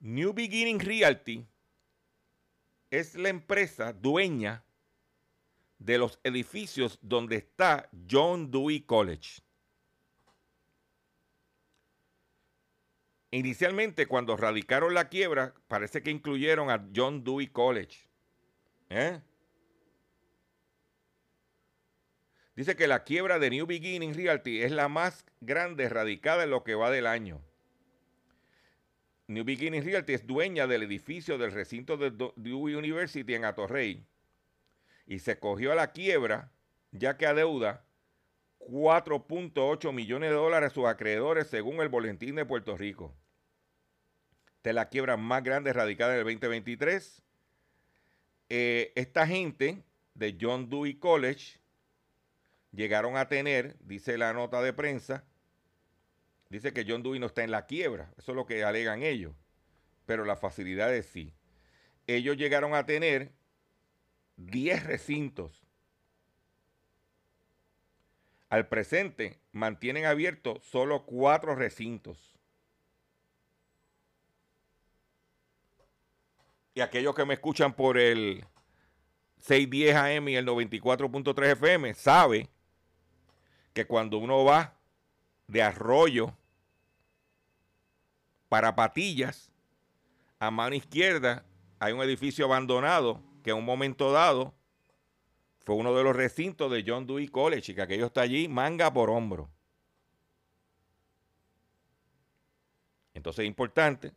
New 0.00 0.34
Beginning 0.34 0.78
Realty 0.78 1.46
es 2.90 3.14
la 3.14 3.30
empresa 3.30 3.94
dueña 3.94 4.62
de 5.78 5.96
los 5.96 6.20
edificios 6.24 6.98
donde 7.00 7.36
está 7.36 7.88
John 8.06 8.50
Dewey 8.50 8.82
College. 8.82 9.40
Inicialmente, 13.30 14.06
cuando 14.06 14.36
radicaron 14.36 14.92
la 14.92 15.08
quiebra, 15.08 15.54
parece 15.68 16.02
que 16.02 16.10
incluyeron 16.10 16.68
a 16.68 16.86
John 16.94 17.24
Dewey 17.24 17.46
College. 17.46 17.96
¿Eh? 18.90 19.22
Dice 22.54 22.76
que 22.76 22.86
la 22.86 23.04
quiebra 23.04 23.38
de 23.38 23.50
New 23.50 23.66
Beginning 23.66 24.14
Realty 24.14 24.62
es 24.62 24.72
la 24.72 24.88
más 24.88 25.24
grande 25.40 25.88
radicada 25.88 26.44
en 26.44 26.50
lo 26.50 26.64
que 26.64 26.74
va 26.74 26.90
del 26.90 27.06
año. 27.06 27.40
New 29.26 29.44
Beginning 29.44 29.84
Realty 29.84 30.12
es 30.12 30.26
dueña 30.26 30.66
del 30.66 30.82
edificio 30.82 31.38
del 31.38 31.52
recinto 31.52 31.96
de 31.96 32.10
Dewey 32.36 32.74
University 32.74 33.34
en 33.34 33.46
Atorrey 33.46 34.04
y 35.06 35.20
se 35.20 35.38
cogió 35.38 35.72
a 35.72 35.74
la 35.74 35.92
quiebra 35.92 36.52
ya 36.90 37.16
que 37.16 37.26
adeuda 37.26 37.86
4.8 38.58 39.92
millones 39.92 40.30
de 40.30 40.36
dólares 40.36 40.70
a 40.70 40.74
sus 40.74 40.86
acreedores 40.86 41.46
según 41.46 41.80
el 41.80 41.88
Boletín 41.88 42.34
de 42.34 42.44
Puerto 42.44 42.76
Rico. 42.76 43.14
Esta 44.56 44.70
es 44.70 44.74
la 44.76 44.88
quiebra 44.90 45.16
más 45.16 45.42
grande 45.42 45.72
radicada 45.72 46.12
en 46.12 46.18
el 46.18 46.24
2023. 46.24 47.22
Eh, 48.50 48.92
esta 48.94 49.26
gente 49.26 49.82
de 50.14 50.36
John 50.38 50.68
Dewey 50.68 50.94
College 50.94 51.61
llegaron 52.72 53.16
a 53.16 53.28
tener, 53.28 53.76
dice 53.80 54.18
la 54.18 54.32
nota 54.32 54.60
de 54.62 54.72
prensa, 54.72 55.24
dice 56.48 56.72
que 56.72 56.84
John 56.86 57.02
Dewey 57.02 57.20
no 57.20 57.26
está 57.26 57.44
en 57.44 57.50
la 57.50 57.66
quiebra, 57.66 58.12
eso 58.18 58.32
es 58.32 58.36
lo 58.36 58.46
que 58.46 58.64
alegan 58.64 59.02
ellos, 59.02 59.34
pero 60.06 60.24
las 60.24 60.40
facilidades 60.40 61.06
sí. 61.06 61.34
Ellos 62.06 62.36
llegaron 62.36 62.74
a 62.74 62.84
tener 62.84 63.32
10 64.36 64.84
recintos. 64.84 65.62
al 68.52 68.68
presente 68.68 69.40
mantienen 69.52 70.04
abiertos 70.04 70.62
solo 70.62 71.06
cuatro 71.06 71.54
recintos. 71.54 72.36
Y 76.74 76.82
aquellos 76.82 77.14
que 77.14 77.24
me 77.24 77.32
escuchan 77.32 77.72
por 77.72 77.96
el 77.96 78.44
610 79.38 79.96
AM 79.96 80.28
y 80.28 80.36
el 80.36 80.46
94.3 80.46 81.52
FM 81.52 81.94
sabe 81.94 82.50
que 83.72 83.86
cuando 83.86 84.18
uno 84.18 84.44
va 84.44 84.74
de 85.46 85.62
arroyo 85.62 86.34
para 88.48 88.74
patillas, 88.74 89.50
a 90.38 90.50
mano 90.50 90.74
izquierda 90.74 91.44
hay 91.78 91.92
un 91.92 92.02
edificio 92.02 92.44
abandonado 92.44 93.22
que 93.42 93.50
en 93.50 93.56
un 93.56 93.64
momento 93.64 94.12
dado 94.12 94.54
fue 95.64 95.76
uno 95.76 95.94
de 95.94 96.02
los 96.02 96.16
recintos 96.16 96.70
de 96.70 96.84
John 96.86 97.06
Dewey 97.06 97.28
College 97.28 97.72
y 97.72 97.74
que 97.74 97.82
aquello 97.82 98.06
está 98.06 98.22
allí 98.22 98.48
manga 98.48 98.92
por 98.92 99.10
hombro. 99.10 99.48
Entonces 103.14 103.44
es 103.44 103.48
importante 103.48 104.12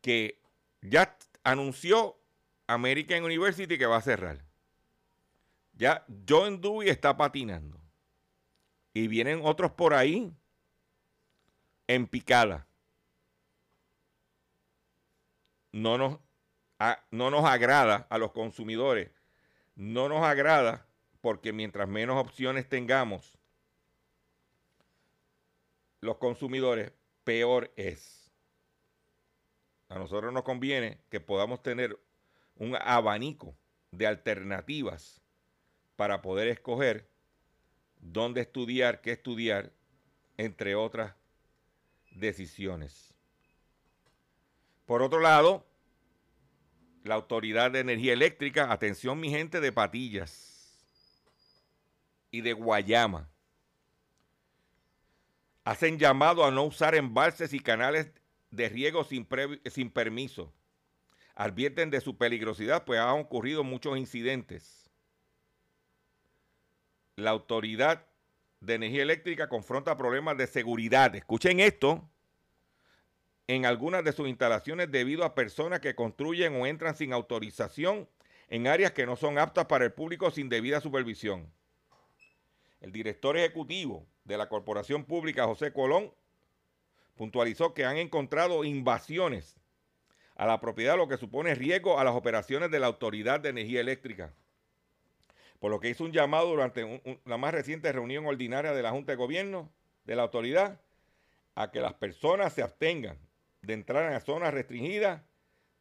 que 0.00 0.40
ya 0.80 1.16
anunció 1.44 2.16
American 2.66 3.24
University 3.24 3.76
que 3.76 3.86
va 3.86 3.96
a 3.96 4.02
cerrar. 4.02 4.44
Ya 5.74 6.04
John 6.28 6.60
Dewey 6.60 6.88
está 6.88 7.16
patinando. 7.16 7.81
Y 8.94 9.08
vienen 9.08 9.40
otros 9.44 9.72
por 9.72 9.94
ahí 9.94 10.32
en 11.86 12.06
picada. 12.06 12.66
No 15.72 15.96
nos, 15.96 16.18
no 17.10 17.30
nos 17.30 17.44
agrada 17.44 18.06
a 18.10 18.18
los 18.18 18.32
consumidores. 18.32 19.10
No 19.74 20.08
nos 20.08 20.22
agrada 20.24 20.86
porque 21.22 21.52
mientras 21.52 21.88
menos 21.88 22.20
opciones 22.20 22.68
tengamos, 22.68 23.38
los 26.00 26.18
consumidores, 26.18 26.92
peor 27.24 27.72
es. 27.76 28.30
A 29.88 29.98
nosotros 29.98 30.32
nos 30.32 30.42
conviene 30.42 30.98
que 31.08 31.20
podamos 31.20 31.62
tener 31.62 31.98
un 32.56 32.76
abanico 32.76 33.56
de 33.92 34.06
alternativas 34.06 35.22
para 35.96 36.20
poder 36.20 36.48
escoger 36.48 37.11
dónde 38.02 38.42
estudiar, 38.42 39.00
qué 39.00 39.12
estudiar, 39.12 39.72
entre 40.36 40.74
otras 40.74 41.14
decisiones. 42.10 43.14
Por 44.84 45.00
otro 45.02 45.20
lado, 45.20 45.66
la 47.04 47.14
Autoridad 47.14 47.70
de 47.70 47.80
Energía 47.80 48.12
Eléctrica, 48.12 48.70
atención 48.70 49.18
mi 49.18 49.30
gente 49.30 49.60
de 49.60 49.72
Patillas 49.72 50.84
y 52.30 52.42
de 52.42 52.52
Guayama, 52.52 53.30
hacen 55.64 55.98
llamado 55.98 56.44
a 56.44 56.50
no 56.50 56.64
usar 56.64 56.94
embalses 56.94 57.52
y 57.52 57.60
canales 57.60 58.10
de 58.50 58.68
riego 58.68 59.04
sin, 59.04 59.26
sin 59.66 59.90
permiso. 59.90 60.52
Advierten 61.34 61.90
de 61.90 62.00
su 62.00 62.18
peligrosidad, 62.18 62.84
pues 62.84 63.00
han 63.00 63.20
ocurrido 63.20 63.64
muchos 63.64 63.96
incidentes. 63.96 64.81
La 67.22 67.30
Autoridad 67.30 68.04
de 68.60 68.74
Energía 68.74 69.02
Eléctrica 69.02 69.48
confronta 69.48 69.96
problemas 69.96 70.36
de 70.36 70.46
seguridad. 70.46 71.14
Escuchen 71.14 71.60
esto 71.60 72.08
en 73.46 73.64
algunas 73.64 74.04
de 74.04 74.12
sus 74.12 74.28
instalaciones 74.28 74.90
debido 74.90 75.24
a 75.24 75.34
personas 75.34 75.80
que 75.80 75.94
construyen 75.94 76.60
o 76.60 76.66
entran 76.66 76.96
sin 76.96 77.12
autorización 77.12 78.08
en 78.48 78.66
áreas 78.66 78.92
que 78.92 79.06
no 79.06 79.16
son 79.16 79.38
aptas 79.38 79.66
para 79.66 79.84
el 79.84 79.92
público 79.92 80.30
sin 80.30 80.48
debida 80.48 80.80
supervisión. 80.80 81.50
El 82.80 82.90
director 82.90 83.36
ejecutivo 83.36 84.04
de 84.24 84.36
la 84.36 84.48
Corporación 84.48 85.04
Pública, 85.04 85.46
José 85.46 85.72
Colón, 85.72 86.12
puntualizó 87.14 87.72
que 87.72 87.84
han 87.84 87.98
encontrado 87.98 88.64
invasiones 88.64 89.56
a 90.34 90.46
la 90.46 90.60
propiedad, 90.60 90.96
lo 90.96 91.08
que 91.08 91.18
supone 91.18 91.54
riesgo 91.54 92.00
a 92.00 92.04
las 92.04 92.14
operaciones 92.14 92.70
de 92.70 92.80
la 92.80 92.88
Autoridad 92.88 93.38
de 93.38 93.50
Energía 93.50 93.80
Eléctrica. 93.80 94.34
Por 95.62 95.70
lo 95.70 95.78
que 95.78 95.90
hizo 95.90 96.02
un 96.02 96.10
llamado 96.10 96.48
durante 96.48 97.20
la 97.24 97.36
más 97.36 97.54
reciente 97.54 97.92
reunión 97.92 98.26
ordinaria 98.26 98.72
de 98.72 98.82
la 98.82 98.90
Junta 98.90 99.12
de 99.12 99.16
Gobierno 99.16 99.72
de 100.02 100.16
la 100.16 100.22
autoridad 100.22 100.80
a 101.54 101.70
que 101.70 101.78
las 101.78 101.94
personas 101.94 102.52
se 102.52 102.62
abstengan 102.62 103.16
de 103.60 103.74
entrar 103.74 104.12
en 104.12 104.20
zonas 104.22 104.52
restringidas 104.52 105.22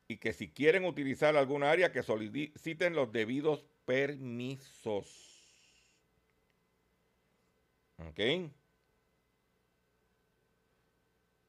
y 0.08 0.18
que 0.18 0.34
si 0.34 0.52
quieren 0.52 0.86
utilizar 0.86 1.36
alguna 1.36 1.72
área 1.72 1.92
que 1.92 2.04
soliciten 2.04 2.94
los 2.94 3.12
debidos 3.12 3.66
permisos. 3.86 5.42
¿Ok? 7.98 8.20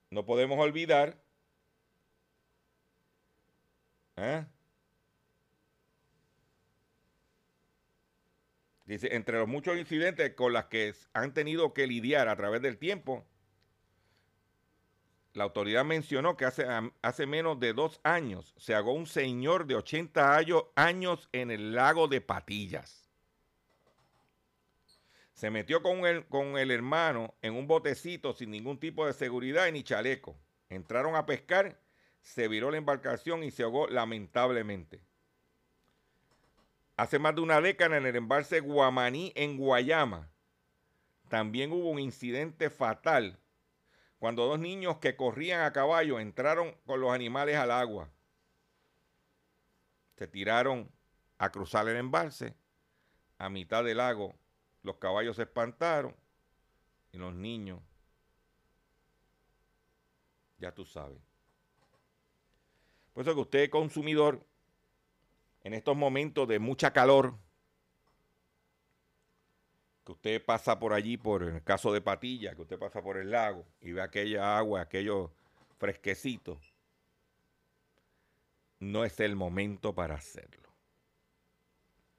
No 0.09 0.25
podemos 0.25 0.59
olvidar 0.59 1.23
¿eh? 4.17 4.47
Entre 9.01 9.39
los 9.39 9.49
muchos 9.49 9.79
incidentes 9.79 10.35
con 10.35 10.53
los 10.53 10.67
que 10.67 10.95
han 11.15 11.33
tenido 11.33 11.73
que 11.73 11.87
lidiar 11.87 12.29
a 12.29 12.37
través 12.37 12.61
del 12.61 12.77
tiempo, 12.77 13.25
la 15.33 15.45
autoridad 15.45 15.85
mencionó 15.85 16.37
que 16.37 16.45
hace, 16.45 16.67
hace 17.01 17.27
menos 17.27 17.59
de 17.59 17.73
dos 17.73 18.01
años 18.03 18.55
se 18.59 18.75
ahogó 18.75 18.93
un 18.93 19.07
señor 19.07 19.67
de 19.67 19.77
80 19.77 20.37
años 20.77 21.29
en 21.33 21.51
el 21.51 21.75
lago 21.75 22.07
de 22.07 22.21
Patillas. 22.21 23.11
Se 25.33 25.51
metió 25.51 25.83
con 25.83 26.05
el, 26.05 26.27
con 26.27 26.59
el 26.59 26.71
hermano 26.71 27.35
en 27.41 27.55
un 27.55 27.67
botecito 27.67 28.35
sin 28.35 28.51
ningún 28.51 28.79
tipo 28.79 29.07
de 29.07 29.15
seguridad 29.15 29.73
ni 29.73 29.83
chaleco. 29.83 30.37
Entraron 30.69 31.17
a 31.17 31.25
pescar, 31.25 31.81
se 32.21 32.47
viró 32.47 32.71
la 32.71 32.77
embarcación 32.77 33.43
y 33.43 33.51
se 33.51 33.63
ahogó 33.63 33.89
lamentablemente. 33.89 35.03
Hace 37.03 37.19
más 37.19 37.35
de 37.35 37.41
una 37.41 37.61
década 37.61 37.97
en 37.97 38.07
el 38.07 38.15
embalse 38.15 38.61
Guamaní 38.61 39.33
en 39.35 39.57
Guayama 39.57 40.31
también 41.29 41.73
hubo 41.73 41.91
un 41.91 41.99
incidente 41.99 42.71
fatal 42.71 43.41
cuando 44.21 44.47
dos 44.47 44.61
niños 44.61 44.99
que 44.99 45.17
corrían 45.17 45.63
a 45.63 45.73
caballo 45.73 46.21
entraron 46.21 46.77
con 46.87 47.01
los 47.01 47.11
animales 47.11 47.57
al 47.57 47.73
agua. 47.73 48.09
Se 50.15 50.29
tiraron 50.29 50.93
a 51.39 51.51
cruzar 51.51 51.89
el 51.89 51.97
embalse. 51.97 52.55
A 53.37 53.49
mitad 53.49 53.83
del 53.83 53.97
lago 53.97 54.37
los 54.85 54.99
caballos 54.99 55.35
se 55.35 55.43
espantaron 55.43 56.15
y 57.11 57.17
los 57.19 57.35
niños, 57.35 57.81
ya 60.59 60.73
tú 60.73 60.85
sabes. 60.85 61.19
Por 63.13 63.23
eso 63.23 63.35
que 63.35 63.41
usted, 63.41 63.71
consumidor, 63.71 64.47
en 65.65 65.75
estos 65.75 65.97
momentos 65.97 66.49
de 66.49 66.59
mucha 66.59 66.93
calor, 66.93 67.39
que 70.05 70.13
usted 70.13 70.45
pasa 70.45 70.79
por 70.79 70.93
allí, 70.93 71.17
por 71.17 71.45
el 71.45 71.63
caso 71.63 71.93
de 71.93 72.01
Patilla, 72.01 72.55
que 72.55 72.63
usted 72.63 72.79
pasa 72.79 73.03
por 73.03 73.17
el 73.17 73.31
lago 73.31 73.65
y 73.81 73.93
ve 73.93 74.03
aquella 74.03 74.59
agua, 74.59 74.81
aquello 74.81 75.33
fresquecito, 75.79 76.61
no 78.81 79.05
es 79.05 79.21
el 79.21 79.37
momento 79.37 79.95
para 79.95 80.17
hacerlo. 80.17 80.69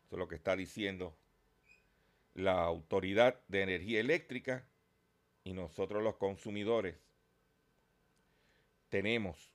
Eso 0.05 0.15
es 0.15 0.19
lo 0.19 0.27
que 0.27 0.35
está 0.35 0.55
diciendo 0.55 1.13
la 2.35 2.61
Autoridad 2.63 3.39
de 3.47 3.63
Energía 3.63 3.99
Eléctrica 3.99 4.65
y 5.43 5.53
nosotros 5.53 6.01
los 6.01 6.15
consumidores 6.15 6.95
tenemos 8.89 9.51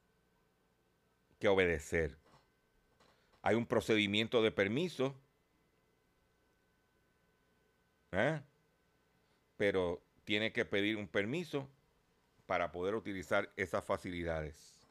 que 1.39 1.49
obedecer. 1.49 2.19
Hay 3.49 3.55
un 3.55 3.65
procedimiento 3.65 4.43
de 4.43 4.51
permiso 4.51 5.15
¿Eh? 8.13 8.41
Pero 9.57 10.03
tiene 10.25 10.53
que 10.53 10.65
pedir 10.65 10.97
un 10.97 11.09
permiso 11.09 11.67
para 12.47 12.73
poder 12.73 12.95
utilizar 12.95 13.51
esas 13.57 13.85
facilidades. 13.85 14.87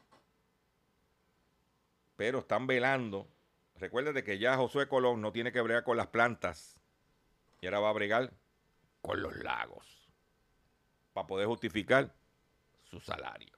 Pero 2.16 2.40
están 2.40 2.66
velando. 2.66 3.28
Recuérdate 3.76 4.24
que 4.24 4.38
ya 4.38 4.56
Josué 4.56 4.88
Colón 4.88 5.20
no 5.20 5.32
tiene 5.32 5.52
que 5.52 5.60
bregar 5.60 5.84
con 5.84 5.96
las 5.96 6.08
plantas. 6.08 6.76
Y 7.60 7.66
ahora 7.66 7.80
va 7.80 7.90
a 7.90 7.94
bregar 7.94 8.32
con 9.02 9.22
los 9.22 9.36
lagos. 9.36 10.08
Para 11.12 11.26
poder 11.26 11.46
justificar 11.46 12.12
su 12.90 13.00
salario. 13.00 13.57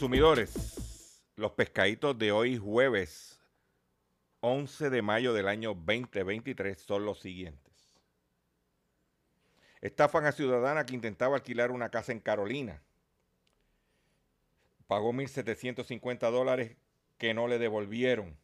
Consumidores, 0.00 1.22
los 1.36 1.52
pescaditos 1.52 2.16
de 2.16 2.32
hoy 2.32 2.56
jueves 2.56 3.38
11 4.40 4.88
de 4.88 5.02
mayo 5.02 5.34
del 5.34 5.46
año 5.46 5.74
2023 5.74 6.80
son 6.80 7.04
los 7.04 7.20
siguientes. 7.20 8.00
Estafan 9.82 10.24
a 10.24 10.32
ciudadana 10.32 10.86
que 10.86 10.94
intentaba 10.94 11.36
alquilar 11.36 11.70
una 11.70 11.90
casa 11.90 12.12
en 12.12 12.20
Carolina. 12.20 12.80
Pagó 14.86 15.12
1.750 15.12 16.30
dólares 16.30 16.78
que 17.18 17.34
no 17.34 17.46
le 17.46 17.58
devolvieron. 17.58 18.38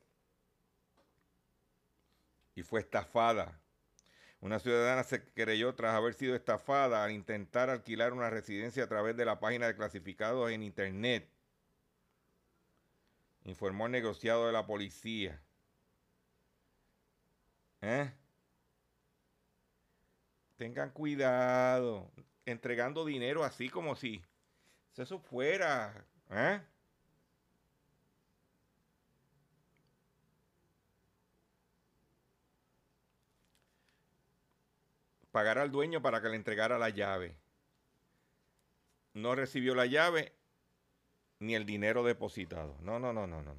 Y 2.54 2.64
fue 2.64 2.80
estafada. 2.80 3.58
Una 4.40 4.58
ciudadana 4.58 5.04
se 5.04 5.24
creyó 5.32 5.74
tras 5.74 5.94
haber 5.94 6.12
sido 6.12 6.36
estafada 6.36 7.02
al 7.02 7.12
intentar 7.12 7.70
alquilar 7.70 8.12
una 8.12 8.28
residencia 8.28 8.84
a 8.84 8.88
través 8.88 9.16
de 9.16 9.24
la 9.24 9.40
página 9.40 9.66
de 9.68 9.74
clasificados 9.74 10.50
en 10.50 10.62
Internet. 10.62 11.30
Informó 13.46 13.86
el 13.86 13.92
negociado 13.92 14.46
de 14.46 14.52
la 14.52 14.66
policía. 14.66 15.40
¿Eh? 17.80 18.12
Tengan 20.56 20.90
cuidado. 20.90 22.10
Entregando 22.44 23.04
dinero 23.04 23.44
así 23.44 23.68
como 23.68 23.94
si 23.94 24.20
eso 24.96 25.20
fuera. 25.20 26.04
¿eh? 26.30 26.60
Pagar 35.30 35.58
al 35.58 35.70
dueño 35.70 36.02
para 36.02 36.20
que 36.20 36.30
le 36.30 36.36
entregara 36.36 36.78
la 36.78 36.88
llave. 36.88 37.36
No 39.14 39.36
recibió 39.36 39.76
la 39.76 39.86
llave 39.86 40.35
ni 41.38 41.54
el 41.54 41.66
dinero 41.66 42.02
depositado. 42.02 42.76
No, 42.80 42.98
no, 42.98 43.12
no, 43.12 43.26
no, 43.26 43.42
no. 43.42 43.54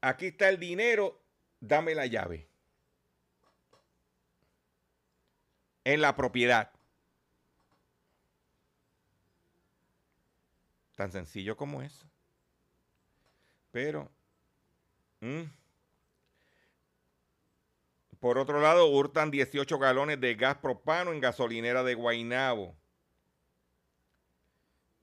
Aquí 0.00 0.26
está 0.26 0.48
el 0.48 0.58
dinero, 0.58 1.20
dame 1.60 1.94
la 1.94 2.06
llave. 2.06 2.48
En 5.84 6.00
la 6.00 6.14
propiedad. 6.14 6.70
Tan 10.94 11.10
sencillo 11.12 11.56
como 11.56 11.82
eso. 11.82 12.06
Pero, 13.70 14.10
mm. 15.20 15.42
por 18.18 18.38
otro 18.38 18.60
lado, 18.60 18.86
hurtan 18.86 19.30
18 19.30 19.78
galones 19.78 20.20
de 20.20 20.34
gas 20.34 20.56
propano 20.56 21.12
en 21.12 21.20
gasolinera 21.20 21.82
de 21.82 21.94
Guainabo 21.94 22.76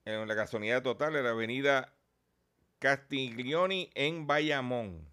en 0.06 0.28
la 0.28 0.34
gasolinera 0.36 0.84
total 0.84 1.14
de 1.14 1.24
la 1.24 1.32
avenida 1.32 1.94
Castiglioni 2.80 3.90
en 3.96 4.28
Bayamón. 4.28 5.12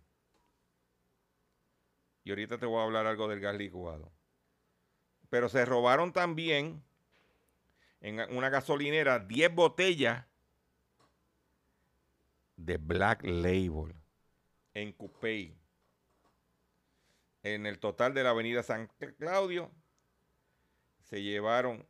Y 2.24 2.30
ahorita 2.30 2.58
te 2.58 2.66
voy 2.66 2.78
a 2.78 2.84
hablar 2.84 3.06
algo 3.06 3.26
del 3.26 3.40
gas 3.40 3.56
licuado. 3.56 4.12
Pero 5.30 5.48
se 5.48 5.64
robaron 5.64 6.12
también 6.12 6.84
en 8.00 8.20
una 8.36 8.50
gasolinera 8.50 9.18
10 9.18 9.54
botellas 9.54 10.26
de 12.56 12.76
Black 12.76 13.24
Label 13.24 13.94
en 14.74 14.92
Cupey. 14.92 15.56
En 17.42 17.66
el 17.66 17.80
total 17.80 18.12
de 18.14 18.22
la 18.22 18.30
avenida 18.30 18.62
San 18.62 18.88
Claudio 19.18 19.70
se 21.00 21.22
llevaron 21.22 21.86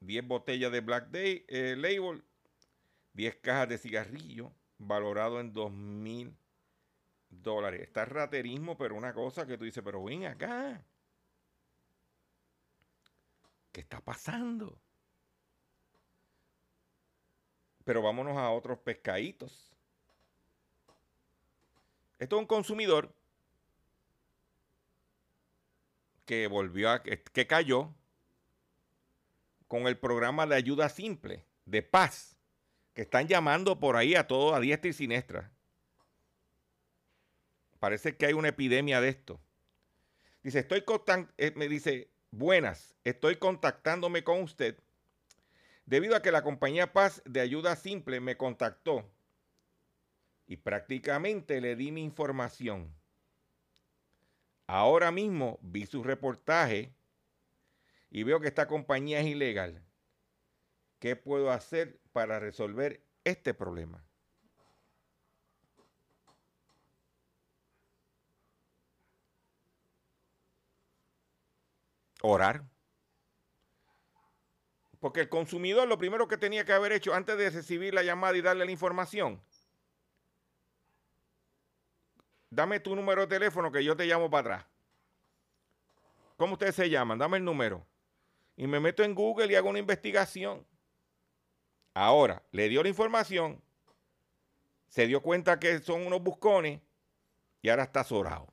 10 0.00 0.26
botellas 0.26 0.72
de 0.72 0.80
Black 0.80 1.08
Day, 1.10 1.44
eh, 1.48 1.74
Label, 1.76 2.24
10 3.14 3.36
cajas 3.36 3.68
de 3.68 3.78
cigarrillo, 3.78 4.52
valorado 4.78 5.40
en 5.40 5.52
2 5.52 5.72
mil 5.72 6.36
dólares. 7.28 7.82
Está 7.82 8.04
raterismo, 8.04 8.76
pero 8.76 8.94
una 8.94 9.12
cosa 9.12 9.46
que 9.46 9.58
tú 9.58 9.64
dices, 9.64 9.82
pero 9.84 10.02
ven 10.04 10.26
acá. 10.26 10.84
¿Qué 13.72 13.80
está 13.80 14.00
pasando? 14.00 14.80
Pero 17.84 18.02
vámonos 18.02 18.36
a 18.36 18.50
otros 18.50 18.78
pescaditos. 18.78 19.72
Esto 22.18 22.36
es 22.36 22.40
un 22.40 22.46
consumidor 22.46 23.14
que 26.24 26.46
volvió 26.46 26.90
a, 26.90 27.02
que 27.02 27.46
cayó 27.46 27.94
con 29.68 29.86
el 29.86 29.98
programa 29.98 30.46
de 30.46 30.56
ayuda 30.56 30.88
simple, 30.88 31.44
de 31.66 31.82
paz, 31.82 32.36
que 32.94 33.02
están 33.02 33.28
llamando 33.28 33.78
por 33.78 33.96
ahí 33.96 34.14
a 34.14 34.26
todos 34.26 34.54
a 34.54 34.60
diestra 34.60 34.90
y 34.90 34.92
siniestra. 34.92 35.52
Parece 37.78 38.16
que 38.16 38.26
hay 38.26 38.32
una 38.32 38.48
epidemia 38.48 39.00
de 39.00 39.10
esto. 39.10 39.38
Dice, 40.42 40.58
estoy 40.58 40.82
eh, 41.36 41.52
me 41.54 41.68
dice, 41.68 42.10
buenas, 42.30 42.94
estoy 43.04 43.36
contactándome 43.36 44.24
con 44.24 44.42
usted 44.42 44.78
debido 45.88 46.16
a 46.16 46.22
que 46.22 46.32
la 46.32 46.42
compañía 46.42 46.92
Paz 46.92 47.22
de 47.24 47.40
ayuda 47.40 47.74
simple 47.74 48.20
me 48.20 48.36
contactó 48.36 49.10
y 50.46 50.56
prácticamente 50.56 51.62
le 51.62 51.76
di 51.76 51.92
mi 51.92 52.02
información. 52.02 52.94
Ahora 54.66 55.10
mismo 55.10 55.58
vi 55.62 55.86
su 55.86 56.02
reportaje 56.02 56.92
y 58.10 58.22
veo 58.22 58.40
que 58.40 58.48
esta 58.48 58.66
compañía 58.66 59.20
es 59.20 59.26
ilegal, 59.26 59.82
¿qué 60.98 61.16
puedo 61.16 61.50
hacer 61.50 62.00
para 62.12 62.38
resolver 62.38 63.02
este 63.24 63.54
problema? 63.54 64.04
Orar. 72.22 72.64
Porque 74.98 75.20
el 75.20 75.28
consumidor 75.28 75.86
lo 75.86 75.98
primero 75.98 76.26
que 76.26 76.36
tenía 76.36 76.64
que 76.64 76.72
haber 76.72 76.90
hecho 76.90 77.14
antes 77.14 77.38
de 77.38 77.50
recibir 77.50 77.94
la 77.94 78.02
llamada 78.02 78.36
y 78.36 78.40
darle 78.40 78.64
la 78.64 78.72
información, 78.72 79.40
dame 82.50 82.80
tu 82.80 82.96
número 82.96 83.20
de 83.20 83.28
teléfono 83.28 83.70
que 83.70 83.84
yo 83.84 83.96
te 83.96 84.06
llamo 84.06 84.28
para 84.28 84.56
atrás. 84.56 84.66
¿Cómo 86.36 86.54
ustedes 86.54 86.74
se 86.74 86.90
llaman? 86.90 87.18
Dame 87.18 87.36
el 87.36 87.44
número 87.44 87.87
y 88.58 88.66
me 88.66 88.80
meto 88.80 89.04
en 89.04 89.14
Google 89.14 89.52
y 89.52 89.54
hago 89.54 89.70
una 89.70 89.78
investigación. 89.78 90.66
Ahora, 91.94 92.42
le 92.50 92.68
dio 92.68 92.82
la 92.82 92.88
información, 92.88 93.62
se 94.88 95.06
dio 95.06 95.22
cuenta 95.22 95.60
que 95.60 95.78
son 95.78 96.04
unos 96.04 96.20
buscones 96.20 96.80
y 97.62 97.68
ahora 97.68 97.84
está 97.84 98.02
zorado. 98.02 98.52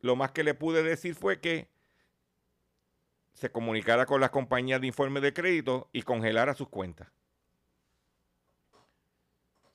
Lo 0.00 0.16
más 0.16 0.32
que 0.32 0.42
le 0.42 0.54
pude 0.54 0.82
decir 0.82 1.14
fue 1.14 1.40
que 1.40 1.68
se 3.34 3.52
comunicara 3.52 4.04
con 4.04 4.20
las 4.20 4.30
compañías 4.30 4.80
de 4.80 4.88
informe 4.88 5.20
de 5.20 5.32
crédito 5.32 5.88
y 5.92 6.02
congelara 6.02 6.54
sus 6.54 6.68
cuentas. 6.68 7.08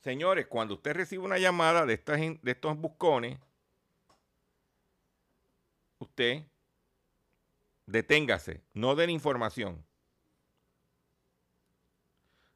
Señores, 0.00 0.48
cuando 0.48 0.74
usted 0.74 0.92
recibe 0.92 1.24
una 1.24 1.38
llamada 1.38 1.86
de, 1.86 1.94
estas, 1.94 2.20
de 2.20 2.50
estos 2.50 2.76
buscones, 2.76 3.38
usted 5.98 6.44
deténgase, 7.86 8.62
no 8.72 8.94
den 8.94 9.10
información. 9.10 9.84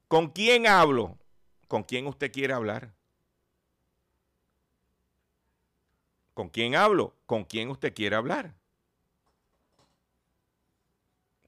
¿Con 0.09 0.31
quién 0.31 0.67
hablo? 0.67 1.19
¿Con 1.67 1.83
quién 1.83 2.07
usted 2.07 2.33
quiere 2.33 2.55
hablar? 2.55 2.95
¿Con 6.35 6.49
quién 6.49 6.75
hablo? 6.75 7.15
¿Con 7.27 7.45
quién 7.45 7.69
usted 7.69 7.93
quiere 7.93 8.17
hablar? 8.17 8.55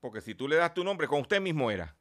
Porque 0.01 0.21
si 0.21 0.35
tú 0.35 0.49
le 0.49 0.57
das 0.57 0.75
tu 0.75 0.83
nombre, 0.83 1.07
con 1.07 1.21
usted 1.21 1.41
mismo 1.41 1.71
era. 1.71 1.95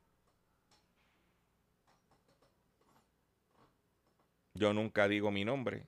Yo 4.54 4.74
nunca 4.74 5.08
digo 5.08 5.32
mi 5.32 5.46
nombre. 5.46 5.88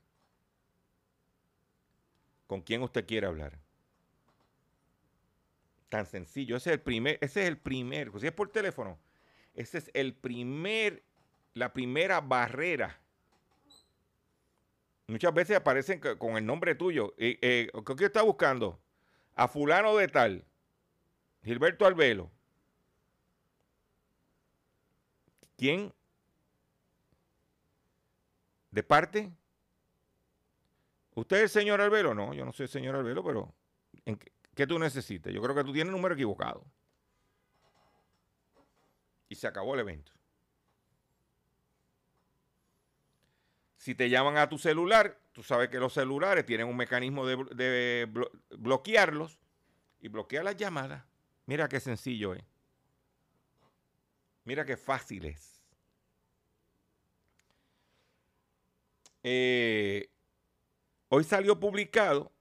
¿Con 2.47 2.61
quién 2.61 2.83
usted 2.83 3.05
quiere 3.05 3.27
hablar? 3.27 3.57
Tan 5.91 6.05
sencillo. 6.05 6.55
Ese 6.55 6.69
es 6.69 6.75
el 6.75 6.81
primer, 6.81 7.17
ese 7.19 7.41
es 7.41 7.49
el 7.49 7.57
primer, 7.57 8.17
si 8.17 8.25
es 8.25 8.31
por 8.31 8.47
teléfono, 8.47 8.97
ese 9.53 9.77
es 9.77 9.91
el 9.93 10.13
primer, 10.13 11.03
la 11.53 11.73
primera 11.73 12.21
barrera. 12.21 12.97
Muchas 15.07 15.33
veces 15.33 15.57
aparecen 15.57 15.99
con 16.17 16.37
el 16.37 16.45
nombre 16.45 16.75
tuyo. 16.75 17.13
Eh, 17.17 17.69
¿Qué 17.97 18.05
está 18.05 18.21
buscando? 18.21 18.79
A 19.35 19.49
fulano 19.49 19.97
de 19.97 20.07
tal. 20.07 20.45
Gilberto 21.43 21.85
Albelo. 21.85 22.31
¿Quién? 25.57 25.91
¿De 28.71 28.81
parte? 28.81 29.29
¿Usted 31.15 31.35
es 31.35 31.43
el 31.43 31.49
señor 31.49 31.81
Albelo? 31.81 32.13
No, 32.13 32.33
yo 32.33 32.45
no 32.45 32.53
soy 32.53 32.63
el 32.63 32.69
señor 32.69 32.95
Albelo, 32.95 33.25
pero 33.25 33.53
¿en 34.05 34.15
qué, 34.15 34.31
qué 34.61 34.67
tú 34.67 34.77
necesitas? 34.77 35.33
Yo 35.33 35.41
creo 35.41 35.55
que 35.55 35.63
tú 35.63 35.73
tienes 35.73 35.89
el 35.89 35.95
número 35.95 36.13
equivocado. 36.13 36.63
Y 39.27 39.35
se 39.35 39.47
acabó 39.47 39.73
el 39.73 39.79
evento. 39.79 40.11
Si 43.77 43.95
te 43.95 44.07
llaman 44.07 44.37
a 44.37 44.47
tu 44.47 44.59
celular, 44.59 45.19
tú 45.31 45.41
sabes 45.41 45.69
que 45.69 45.79
los 45.79 45.93
celulares 45.93 46.45
tienen 46.45 46.67
un 46.67 46.77
mecanismo 46.77 47.25
de, 47.25 47.37
de 47.55 48.07
blo- 48.07 48.29
bloquearlos 48.51 49.39
y 49.99 50.09
bloquear 50.09 50.43
las 50.43 50.55
llamadas. 50.57 51.03
Mira 51.47 51.67
qué 51.67 51.79
sencillo 51.79 52.35
es. 52.35 52.43
Mira 54.43 54.63
qué 54.63 54.77
fácil 54.77 55.25
es. 55.25 55.63
Eh, 59.23 60.11
hoy 61.09 61.23
salió 61.23 61.59
publicado, 61.59 62.31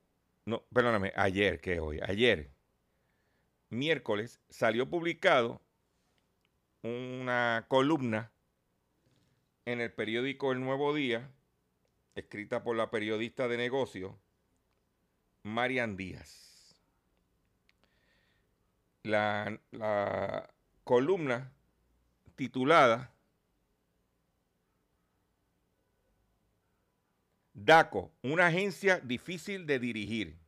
no, 0.45 0.65
perdóname, 0.73 1.13
ayer, 1.17 1.61
que 1.61 1.81
hoy, 1.81 2.01
ayer, 2.03 2.51
miércoles, 3.69 4.41
salió 4.49 4.89
publicado 4.89 5.61
una 6.83 7.67
columna 7.69 8.33
en 9.65 9.81
el 9.81 9.93
periódico 9.93 10.53
El 10.53 10.61
Nuevo 10.61 10.95
Día, 10.95 11.31
escrita 12.15 12.63
por 12.63 12.77
la 12.77 12.91
periodista 12.91 13.49
de 13.49 13.57
negocios 13.57 14.15
Marian 15.43 15.97
Díaz. 15.97 16.75
La, 19.03 19.61
la 19.71 20.53
columna 20.85 21.53
titulada 22.37 23.15
DACO, 27.53 28.13
una 28.23 28.47
agencia 28.47 29.01
difícil 29.01 29.67
de 29.67 29.79
dirigir. 29.79 30.39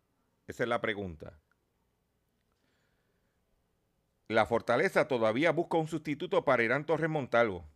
Esa 0.46 0.62
es 0.62 0.68
la 0.68 0.80
pregunta. 0.80 1.38
La 4.28 4.46
Fortaleza 4.46 5.08
todavía 5.08 5.52
busca 5.52 5.76
un 5.76 5.88
sustituto 5.88 6.44
para 6.44 6.62
Irán 6.62 6.86
Torres 6.86 7.10
Montalvo. 7.10 7.66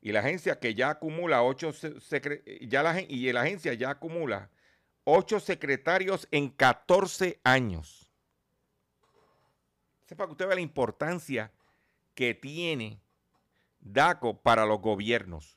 Y 0.00 0.12
la 0.12 0.20
agencia 0.20 0.58
que 0.58 0.74
ya 0.74 0.90
acumula 0.90 1.42
ocho 1.42 1.72
ya 2.60 2.82
la, 2.82 3.00
y 3.00 3.28
agencia 3.30 3.72
ya 3.74 3.90
acumula 3.90 4.50
ocho 5.04 5.40
secretarios 5.40 6.28
en 6.30 6.50
14 6.50 7.40
años. 7.44 8.10
Sepa 10.06 10.26
que 10.26 10.32
usted 10.32 10.48
ve 10.48 10.56
la 10.56 10.60
importancia 10.60 11.52
que 12.14 12.34
tiene 12.34 13.00
DACO 13.80 14.42
para 14.42 14.66
los 14.66 14.80
gobiernos. 14.80 15.56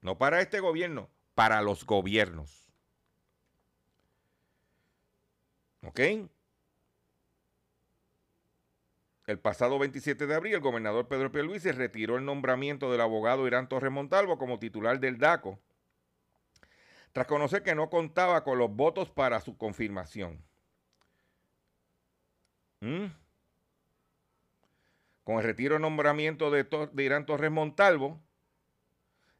No 0.00 0.18
para 0.18 0.40
este 0.40 0.60
gobierno, 0.60 1.10
para 1.34 1.62
los 1.62 1.84
gobiernos. 1.84 2.62
¿Ok? 5.84 6.00
El 9.26 9.38
pasado 9.38 9.78
27 9.78 10.26
de 10.26 10.34
abril, 10.34 10.54
el 10.54 10.60
gobernador 10.60 11.06
Pedro 11.06 11.30
Pierluisi 11.30 11.70
retiró 11.70 12.16
el 12.16 12.24
nombramiento 12.24 12.90
del 12.90 13.00
abogado 13.00 13.46
Irán 13.46 13.68
Torres 13.68 13.92
Montalvo 13.92 14.36
como 14.36 14.58
titular 14.58 14.98
del 14.98 15.18
DACO, 15.18 15.60
tras 17.12 17.26
conocer 17.26 17.62
que 17.62 17.74
no 17.74 17.88
contaba 17.88 18.42
con 18.42 18.58
los 18.58 18.74
votos 18.74 19.10
para 19.10 19.40
su 19.40 19.56
confirmación. 19.56 20.42
¿Mm? 22.80 23.06
Con 25.22 25.36
el 25.36 25.44
retiro 25.44 25.74
del 25.74 25.82
nombramiento 25.82 26.50
de, 26.50 26.64
de 26.64 27.02
Irán 27.04 27.24
Torres 27.24 27.50
Montalvo, 27.50 28.20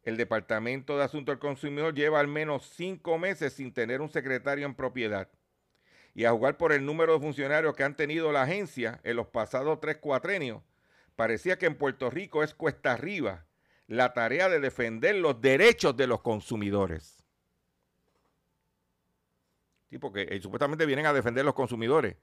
el 0.02 0.16
Departamento 0.16 0.96
de 0.96 1.04
Asuntos 1.04 1.32
del 1.32 1.38
Consumidor 1.38 1.94
lleva 1.94 2.20
al 2.20 2.28
menos 2.28 2.68
cinco 2.74 3.18
meses 3.18 3.52
sin 3.52 3.72
tener 3.72 4.00
un 4.00 4.10
secretario 4.10 4.66
en 4.66 4.74
propiedad. 4.74 5.28
Y 6.14 6.24
a 6.24 6.32
jugar 6.32 6.56
por 6.56 6.72
el 6.72 6.84
número 6.84 7.14
de 7.14 7.20
funcionarios 7.20 7.74
que 7.74 7.84
han 7.84 7.96
tenido 7.96 8.32
la 8.32 8.42
agencia 8.42 9.00
en 9.04 9.16
los 9.16 9.28
pasados 9.28 9.80
tres 9.80 9.96
cuatrenios, 9.98 10.62
parecía 11.16 11.58
que 11.58 11.66
en 11.66 11.76
Puerto 11.76 12.10
Rico 12.10 12.42
es 12.42 12.54
cuesta 12.54 12.92
arriba 12.92 13.46
la 13.86 14.12
tarea 14.12 14.48
de 14.48 14.60
defender 14.60 15.16
los 15.16 15.40
derechos 15.40 15.96
de 15.96 16.06
los 16.06 16.20
consumidores. 16.20 17.24
Sí, 19.90 19.98
porque 19.98 20.26
eh, 20.30 20.40
supuestamente 20.40 20.86
vienen 20.86 21.06
a 21.06 21.12
defender 21.12 21.44
los 21.44 21.54
consumidores, 21.54 22.16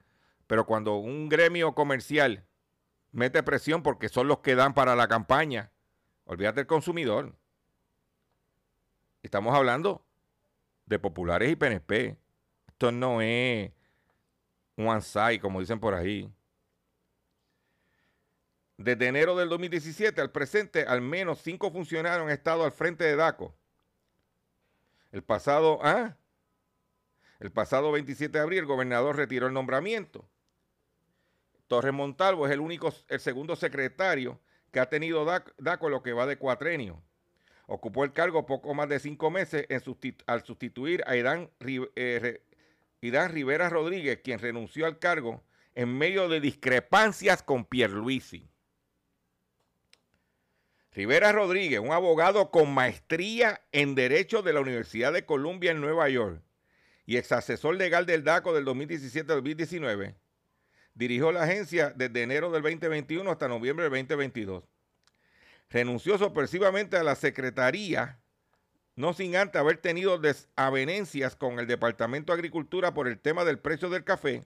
pero 0.46 0.66
cuando 0.66 0.96
un 0.96 1.28
gremio 1.28 1.74
comercial 1.74 2.44
mete 3.12 3.42
presión 3.42 3.82
porque 3.82 4.08
son 4.08 4.28
los 4.28 4.40
que 4.40 4.56
dan 4.56 4.74
para 4.74 4.96
la 4.96 5.08
campaña, 5.08 5.72
olvídate 6.24 6.60
del 6.60 6.66
consumidor. 6.66 7.39
Estamos 9.22 9.54
hablando 9.54 10.04
de 10.86 10.98
populares 10.98 11.50
y 11.50 11.56
PNP. 11.56 12.16
Esto 12.68 12.90
no 12.90 13.20
es 13.20 13.70
un 14.76 14.88
one 14.88 15.02
side, 15.02 15.40
como 15.40 15.60
dicen 15.60 15.78
por 15.78 15.94
ahí. 15.94 16.32
Desde 18.78 19.08
enero 19.08 19.36
del 19.36 19.50
2017 19.50 20.22
al 20.22 20.30
presente, 20.30 20.84
al 20.84 21.02
menos 21.02 21.40
cinco 21.42 21.70
funcionarios 21.70 22.22
han 22.22 22.32
estado 22.32 22.64
al 22.64 22.72
frente 22.72 23.04
de 23.04 23.14
DACO. 23.14 23.54
El 25.12 25.22
pasado, 25.22 25.80
ah, 25.82 26.16
el 27.40 27.52
pasado 27.52 27.92
27 27.92 28.38
de 28.38 28.42
abril, 28.42 28.60
el 28.60 28.66
gobernador 28.66 29.16
retiró 29.16 29.48
el 29.48 29.52
nombramiento. 29.52 30.26
Torres 31.66 31.92
Montalvo 31.92 32.46
es 32.46 32.52
el 32.52 32.60
único, 32.60 32.92
el 33.08 33.20
segundo 33.20 33.54
secretario 33.54 34.40
que 34.72 34.80
ha 34.80 34.88
tenido 34.88 35.26
DACO, 35.26 35.52
DACO 35.58 35.90
lo 35.90 36.02
que 36.02 36.14
va 36.14 36.24
de 36.24 36.38
cuatrenio. 36.38 37.02
Ocupó 37.72 38.02
el 38.02 38.12
cargo 38.12 38.46
poco 38.46 38.74
más 38.74 38.88
de 38.88 38.98
cinco 38.98 39.30
meses 39.30 39.64
al 40.26 40.44
sustituir 40.44 41.04
a 41.06 41.14
eh, 41.14 42.42
Irán 43.00 43.32
Rivera 43.32 43.68
Rodríguez, 43.68 44.18
quien 44.24 44.40
renunció 44.40 44.86
al 44.86 44.98
cargo 44.98 45.44
en 45.76 45.96
medio 45.96 46.28
de 46.28 46.40
discrepancias 46.40 47.44
con 47.44 47.64
Pierluisi. 47.64 48.50
Rivera 50.90 51.30
Rodríguez, 51.30 51.78
un 51.78 51.92
abogado 51.92 52.50
con 52.50 52.74
maestría 52.74 53.62
en 53.70 53.94
Derecho 53.94 54.42
de 54.42 54.52
la 54.52 54.60
Universidad 54.60 55.12
de 55.12 55.24
Columbia 55.24 55.70
en 55.70 55.80
Nueva 55.80 56.08
York 56.08 56.42
y 57.06 57.18
ex 57.18 57.30
asesor 57.30 57.76
legal 57.76 58.04
del 58.04 58.24
DACO 58.24 58.52
del 58.52 58.64
2017 58.64 59.32
al 59.32 59.38
2019, 59.38 60.16
dirigió 60.94 61.30
la 61.30 61.44
agencia 61.44 61.90
desde 61.90 62.22
enero 62.22 62.50
del 62.50 62.62
2021 62.62 63.30
hasta 63.30 63.46
noviembre 63.46 63.88
del 63.88 63.92
2022 64.08 64.64
renunció 65.70 66.18
sorpresivamente 66.18 66.96
a 66.96 67.04
la 67.04 67.14
secretaría, 67.14 68.20
no 68.96 69.14
sin 69.14 69.36
antes 69.36 69.60
haber 69.60 69.78
tenido 69.78 70.18
desavenencias 70.18 71.36
con 71.36 71.58
el 71.58 71.66
Departamento 71.66 72.32
de 72.32 72.38
Agricultura 72.38 72.92
por 72.92 73.08
el 73.08 73.18
tema 73.18 73.44
del 73.44 73.58
precio 73.58 73.88
del 73.88 74.04
café, 74.04 74.44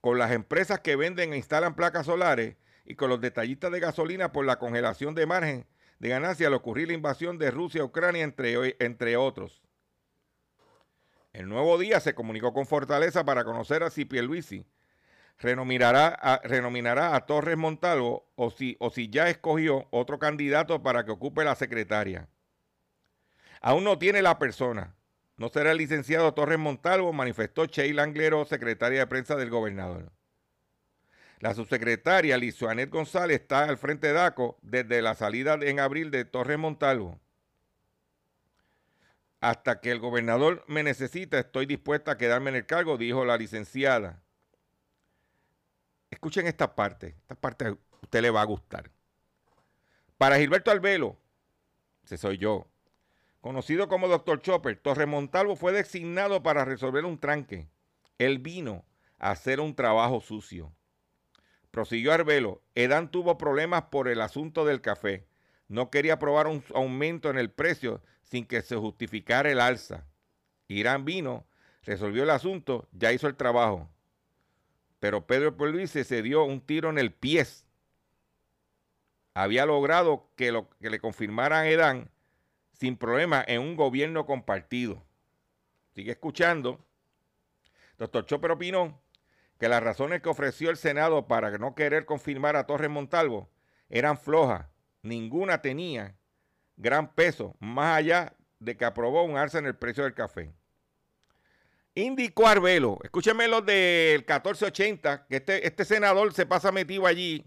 con 0.00 0.18
las 0.18 0.32
empresas 0.32 0.80
que 0.80 0.96
venden 0.96 1.32
e 1.32 1.36
instalan 1.36 1.76
placas 1.76 2.06
solares 2.06 2.56
y 2.84 2.96
con 2.96 3.08
los 3.08 3.20
detallistas 3.20 3.72
de 3.72 3.80
gasolina 3.80 4.32
por 4.32 4.44
la 4.44 4.58
congelación 4.58 5.14
de 5.14 5.24
margen 5.24 5.66
de 5.98 6.08
ganancia 6.08 6.48
al 6.48 6.54
ocurrir 6.54 6.88
la 6.88 6.94
invasión 6.94 7.38
de 7.38 7.50
Rusia 7.50 7.80
a 7.80 7.84
Ucrania, 7.84 8.24
entre, 8.24 9.16
otros. 9.16 9.62
El 11.32 11.48
nuevo 11.48 11.78
día 11.78 12.00
se 12.00 12.14
comunicó 12.14 12.52
con 12.52 12.66
Fortaleza 12.66 13.24
para 13.24 13.44
conocer 13.44 13.82
a 13.82 13.90
si 13.90 14.04
Pierluisi 14.04 14.66
renominará 15.38 16.08
a, 16.08 16.40
renominará 16.44 17.14
a 17.14 17.26
Torres 17.26 17.56
Montalvo 17.56 18.30
o 18.36 18.50
si, 18.50 18.76
o 18.80 18.90
si 18.90 19.08
ya 19.10 19.28
escogió 19.28 19.88
otro 19.90 20.18
candidato 20.18 20.82
para 20.82 21.04
que 21.04 21.12
ocupe 21.12 21.44
la 21.44 21.54
secretaria. 21.54 22.28
Aún 23.60 23.84
no 23.84 23.98
tiene 23.98 24.22
la 24.22 24.38
persona. 24.38 24.94
No 25.36 25.48
será 25.48 25.72
el 25.72 25.78
licenciado 25.78 26.32
Torres 26.34 26.58
Montalvo, 26.58 27.12
manifestó 27.12 27.64
Sheila 27.66 28.04
Anglero, 28.04 28.44
secretaria 28.44 29.00
de 29.00 29.06
prensa 29.06 29.36
del 29.36 29.50
gobernador. 29.50 30.12
La 31.40 31.54
subsecretaria 31.54 32.38
Lizuanet 32.38 32.88
González 32.88 33.40
está 33.40 33.64
al 33.64 33.76
frente 33.76 34.06
de 34.06 34.12
DACO 34.14 34.58
desde 34.62 35.02
la 35.02 35.14
salida 35.14 35.58
en 35.60 35.80
abril 35.80 36.10
de 36.10 36.24
Torres 36.24 36.58
Montalvo. 36.58 37.20
Hasta 39.40 39.80
que 39.80 39.90
el 39.90 39.98
gobernador 39.98 40.64
me 40.68 40.82
necesita, 40.82 41.38
estoy 41.38 41.66
dispuesta 41.66 42.12
a 42.12 42.16
quedarme 42.16 42.50
en 42.50 42.56
el 42.56 42.66
cargo, 42.66 42.96
dijo 42.96 43.26
la 43.26 43.36
licenciada. 43.36 44.23
Escuchen 46.14 46.46
esta 46.46 46.76
parte. 46.76 47.16
Esta 47.22 47.34
parte 47.34 47.66
a 47.66 47.76
usted 48.00 48.22
le 48.22 48.30
va 48.30 48.40
a 48.40 48.44
gustar. 48.44 48.88
Para 50.16 50.38
Gilberto 50.38 50.70
Albelo, 50.70 51.18
ese 52.04 52.16
soy 52.16 52.38
yo, 52.38 52.68
conocido 53.40 53.88
como 53.88 54.06
Dr. 54.06 54.40
Chopper, 54.40 54.76
Torre 54.76 55.06
Montalvo 55.06 55.56
fue 55.56 55.72
designado 55.72 56.40
para 56.44 56.64
resolver 56.64 57.04
un 57.04 57.18
tranque. 57.18 57.68
Él 58.18 58.38
vino 58.38 58.84
a 59.18 59.32
hacer 59.32 59.58
un 59.58 59.74
trabajo 59.74 60.20
sucio. 60.20 60.72
Prosiguió 61.72 62.12
Arbelo, 62.12 62.62
Edán 62.76 63.10
tuvo 63.10 63.36
problemas 63.36 63.86
por 63.90 64.06
el 64.06 64.20
asunto 64.20 64.64
del 64.64 64.80
café. 64.80 65.26
No 65.66 65.90
quería 65.90 66.14
aprobar 66.14 66.46
un 66.46 66.62
aumento 66.76 67.28
en 67.28 67.38
el 67.38 67.50
precio 67.50 68.00
sin 68.22 68.46
que 68.46 68.62
se 68.62 68.76
justificara 68.76 69.50
el 69.50 69.58
alza. 69.58 70.06
Irán 70.68 71.04
vino, 71.04 71.48
resolvió 71.82 72.22
el 72.22 72.30
asunto, 72.30 72.86
ya 72.92 73.12
hizo 73.12 73.26
el 73.26 73.34
trabajo. 73.34 73.90
Pero 75.04 75.26
Pedro 75.26 75.54
Pierluisi 75.54 76.02
se 76.02 76.22
dio 76.22 76.44
un 76.44 76.62
tiro 76.62 76.88
en 76.88 76.96
el 76.96 77.12
pie. 77.12 77.44
Había 79.34 79.66
logrado 79.66 80.30
que, 80.34 80.50
lo, 80.50 80.70
que 80.80 80.88
le 80.88 80.98
confirmaran 80.98 81.66
Edán 81.66 82.10
sin 82.72 82.96
problema 82.96 83.44
en 83.46 83.60
un 83.60 83.76
gobierno 83.76 84.24
compartido. 84.24 85.04
sigue 85.94 86.12
escuchando. 86.12 86.82
Doctor 87.98 88.24
Chopper 88.24 88.52
opinó 88.52 88.98
que 89.58 89.68
las 89.68 89.82
razones 89.82 90.22
que 90.22 90.30
ofreció 90.30 90.70
el 90.70 90.78
Senado 90.78 91.28
para 91.28 91.50
no 91.58 91.74
querer 91.74 92.06
confirmar 92.06 92.56
a 92.56 92.64
Torres 92.64 92.88
Montalvo 92.88 93.50
eran 93.90 94.16
flojas. 94.16 94.68
Ninguna 95.02 95.60
tenía 95.60 96.16
gran 96.78 97.14
peso, 97.14 97.54
más 97.60 97.98
allá 97.98 98.32
de 98.58 98.74
que 98.78 98.86
aprobó 98.86 99.22
un 99.24 99.36
alza 99.36 99.58
en 99.58 99.66
el 99.66 99.76
precio 99.76 100.04
del 100.04 100.14
café. 100.14 100.54
Indicó 101.94 102.48
Arbelo, 102.48 102.98
escúcheme 103.04 103.46
lo 103.46 103.60
del 103.60 104.18
1480, 104.18 105.26
que 105.28 105.36
este, 105.36 105.66
este 105.66 105.84
senador 105.84 106.32
se 106.34 106.44
pasa 106.44 106.72
metido 106.72 107.06
allí. 107.06 107.44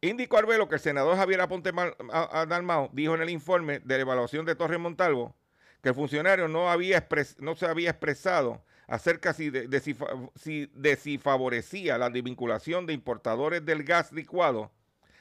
Indicó 0.00 0.38
Arbelo 0.38 0.68
que 0.68 0.76
el 0.76 0.80
senador 0.80 1.16
Javier 1.16 1.40
Aponte 1.40 1.72
Dalmao 1.72 2.90
dijo 2.92 3.14
en 3.14 3.22
el 3.22 3.30
informe 3.30 3.80
de 3.80 3.96
la 3.96 4.02
evaluación 4.02 4.46
de 4.46 4.54
Torres 4.54 4.78
Montalvo 4.78 5.34
que 5.82 5.88
el 5.88 5.94
funcionario 5.94 6.46
no, 6.46 6.70
había 6.70 7.08
no 7.38 7.56
se 7.56 7.66
había 7.66 7.90
expresado 7.90 8.62
acerca 8.86 9.32
de, 9.32 9.80
si, 9.80 10.66
de 10.66 10.96
si 10.96 11.18
favorecía 11.18 11.98
la 11.98 12.10
desvinculación 12.10 12.86
de 12.86 12.92
importadores 12.92 13.64
del 13.64 13.82
gas 13.82 14.12
licuado 14.12 14.70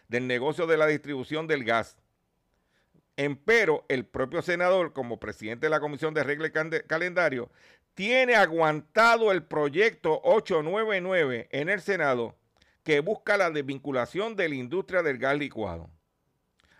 del 0.08 0.28
negocio 0.28 0.68
de 0.68 0.78
la 0.78 0.88
distribución 0.88 1.48
del 1.48 1.64
gas. 1.64 1.98
Empero, 3.24 3.86
el 3.88 4.08
propio 4.08 4.42
senador, 4.42 4.94
como 4.94 5.20
presidente 5.20 5.68
de 5.68 5.70
la 5.70 5.80
Comisión 5.80 6.16
de 6.16 6.24
Regla 6.24 6.48
y 6.48 6.88
Calendario, 6.88 7.52
tiene 7.94 8.34
aguantado 8.34 9.32
el 9.32 9.44
proyecto 9.44 10.20
899 10.24 11.48
en 11.52 11.70
el 11.70 11.82
Senado 11.82 12.36
que 12.84 13.00
busca 13.00 13.38
la 13.38 13.52
desvinculación 13.52 14.36
de 14.36 14.50
la 14.50 14.56
industria 14.56 15.04
del 15.04 15.20
gas 15.20 15.38
licuado. 15.38 15.92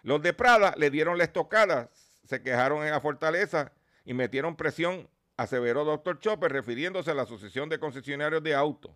Los 0.02 0.24
de 0.24 0.34
Prada 0.34 0.74
le 0.78 0.90
dieron 0.90 1.20
la 1.20 1.26
estocada, 1.26 1.92
se 2.26 2.42
quejaron 2.42 2.84
en 2.84 2.90
la 2.90 3.02
fortaleza 3.02 3.72
y 4.04 4.16
metieron 4.16 4.56
presión, 4.56 5.08
aseveró 5.38 5.86
doctor 5.86 6.18
Chopper, 6.18 6.52
refiriéndose 6.52 7.12
a 7.12 7.14
la 7.14 7.22
Asociación 7.22 7.70
de 7.70 7.78
Concesionarios 7.78 8.42
de 8.42 8.56
Autos. 8.56 8.94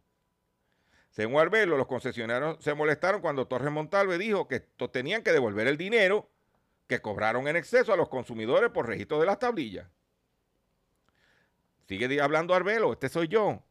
Según 1.11 1.39
Arbelo, 1.39 1.77
los 1.77 1.85
concesionarios 1.85 2.57
se 2.59 2.73
molestaron 2.73 3.21
cuando 3.21 3.45
Torres 3.45 3.71
Montalve 3.71 4.17
dijo 4.17 4.47
que 4.47 4.61
tenían 4.91 5.21
que 5.21 5.31
devolver 5.31 5.67
el 5.67 5.77
dinero 5.77 6.31
que 6.87 7.01
cobraron 7.01 7.47
en 7.47 7.55
exceso 7.55 7.93
a 7.93 7.97
los 7.97 8.09
consumidores 8.09 8.69
por 8.71 8.87
registro 8.87 9.19
de 9.19 9.25
las 9.25 9.39
tablillas. 9.39 9.87
Sigue 11.87 12.21
hablando 12.21 12.53
Arbelo, 12.53 12.93
este 12.93 13.09
soy 13.09 13.27
yo. 13.27 13.63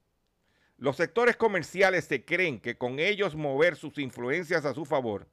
Los 0.76 0.96
sectores 0.96 1.36
comerciales 1.36 2.04
se 2.04 2.24
creen 2.24 2.60
que 2.60 2.76
con 2.76 2.98
ellos 2.98 3.34
mover 3.34 3.76
sus 3.76 3.98
influencias 3.98 4.64
a 4.64 4.74
su 4.74 4.84
favor 4.84 5.28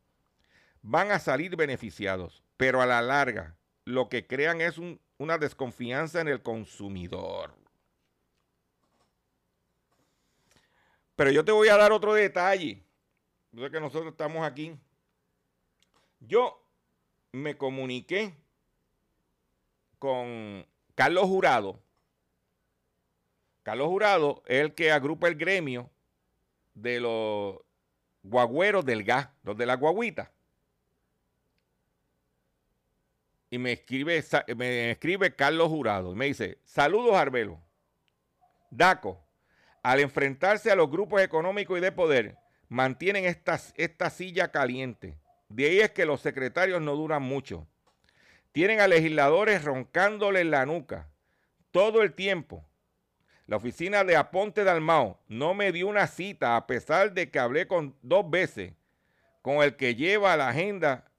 van 0.81 1.11
a 1.11 1.19
salir 1.19 1.55
beneficiados, 1.55 2.43
pero 2.57 2.81
a 2.81 2.85
la 2.85 3.01
larga 3.01 3.55
lo 3.85 4.09
que 4.09 4.27
crean 4.27 4.61
es 4.61 4.75
una 5.17 5.37
desconfianza 5.37 6.21
en 6.21 6.27
el 6.27 6.41
consumidor. 6.41 7.55
Pero 11.15 11.31
yo 11.31 11.43
te 11.45 11.51
voy 11.51 11.67
a 11.67 11.77
dar 11.77 11.91
otro 11.91 12.13
detalle. 12.13 12.83
Yo 13.51 13.63
sé 13.63 13.71
que 13.71 13.79
nosotros 13.79 14.11
estamos 14.11 14.45
aquí. 14.45 14.75
Yo 16.19 16.60
me 17.31 17.57
comuniqué 17.57 18.33
con 19.99 20.65
Carlos 20.95 21.25
Jurado. 21.25 21.81
Carlos 23.63 23.87
Jurado 23.87 24.43
es 24.47 24.61
el 24.61 24.73
que 24.73 24.91
agrupa 24.91 25.27
el 25.27 25.35
gremio 25.35 25.89
de 26.73 26.99
los 26.99 27.57
guagüeros 28.23 28.85
del 28.85 29.03
gas, 29.03 29.29
los 29.43 29.55
de 29.57 29.65
la 29.65 29.75
guaguita. 29.75 30.31
Y 33.49 33.57
me 33.57 33.73
escribe, 33.73 34.23
me 34.55 34.91
escribe 34.91 35.35
Carlos 35.35 35.67
Jurado 35.67 36.13
y 36.13 36.15
me 36.15 36.25
dice, 36.25 36.57
saludos 36.63 37.15
Arbelo. 37.15 37.61
Daco, 38.69 39.21
al 39.83 39.99
enfrentarse 39.99 40.71
a 40.71 40.75
los 40.75 40.89
grupos 40.89 41.21
económicos 41.21 41.77
y 41.77 41.81
de 41.81 41.91
poder, 41.91 42.37
mantienen 42.69 43.25
esta, 43.25 43.59
esta 43.75 44.09
silla 44.09 44.49
caliente 44.51 45.20
de 45.53 45.65
ahí 45.65 45.79
es 45.79 45.91
que 45.91 46.05
los 46.05 46.21
secretarios 46.21 46.81
no 46.81 46.95
duran 46.95 47.21
mucho. 47.21 47.67
Tienen 48.51 48.81
a 48.81 48.87
legisladores 48.87 49.63
roncándole 49.63 50.41
en 50.41 50.51
la 50.51 50.65
nuca 50.65 51.09
todo 51.71 52.01
el 52.01 52.13
tiempo. 52.13 52.65
La 53.47 53.57
oficina 53.57 54.03
de 54.03 54.15
Aponte 54.15 54.63
Dalmao 54.63 55.19
no 55.27 55.53
me 55.53 55.71
dio 55.71 55.87
una 55.87 56.07
cita 56.07 56.55
a 56.55 56.67
pesar 56.67 57.13
de 57.13 57.29
que 57.29 57.39
hablé 57.39 57.67
con 57.67 57.95
dos 58.01 58.29
veces 58.29 58.73
con 59.41 59.57
el 59.57 59.75
que 59.75 59.95
lleva 59.95 60.37
la 60.37 60.49
agenda 60.49 61.11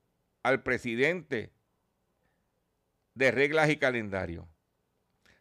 al 0.42 0.62
presidente 0.62 1.52
de 3.14 3.30
reglas 3.30 3.68
y 3.70 3.76
calendario. 3.76 4.48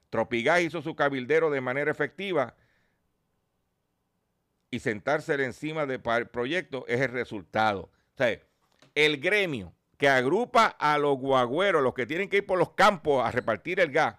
Tropigás 0.10 0.62
hizo 0.62 0.82
su 0.82 0.96
cabildero 0.96 1.50
de 1.50 1.62
manera 1.62 1.92
efectiva 1.92 2.56
y 4.70 4.80
sentarse 4.80 5.34
encima 5.44 5.86
del 5.86 6.02
proyecto 6.02 6.86
es 6.88 7.02
el 7.02 7.12
resultado. 7.12 7.84
O 7.84 8.18
sea, 8.18 8.42
el 8.96 9.20
gremio 9.20 9.74
que 9.98 10.10
agrupa 10.10 10.66
a 10.66 10.98
los 10.98 11.18
guagüeros, 11.18 11.84
los 11.84 11.94
que 11.94 12.06
tienen 12.06 12.30
que 12.30 12.38
ir 12.38 12.46
por 12.46 12.58
los 12.58 12.72
campos 12.72 13.24
a 13.26 13.32
repartir 13.32 13.80
el 13.80 13.92
gas, 13.92 14.18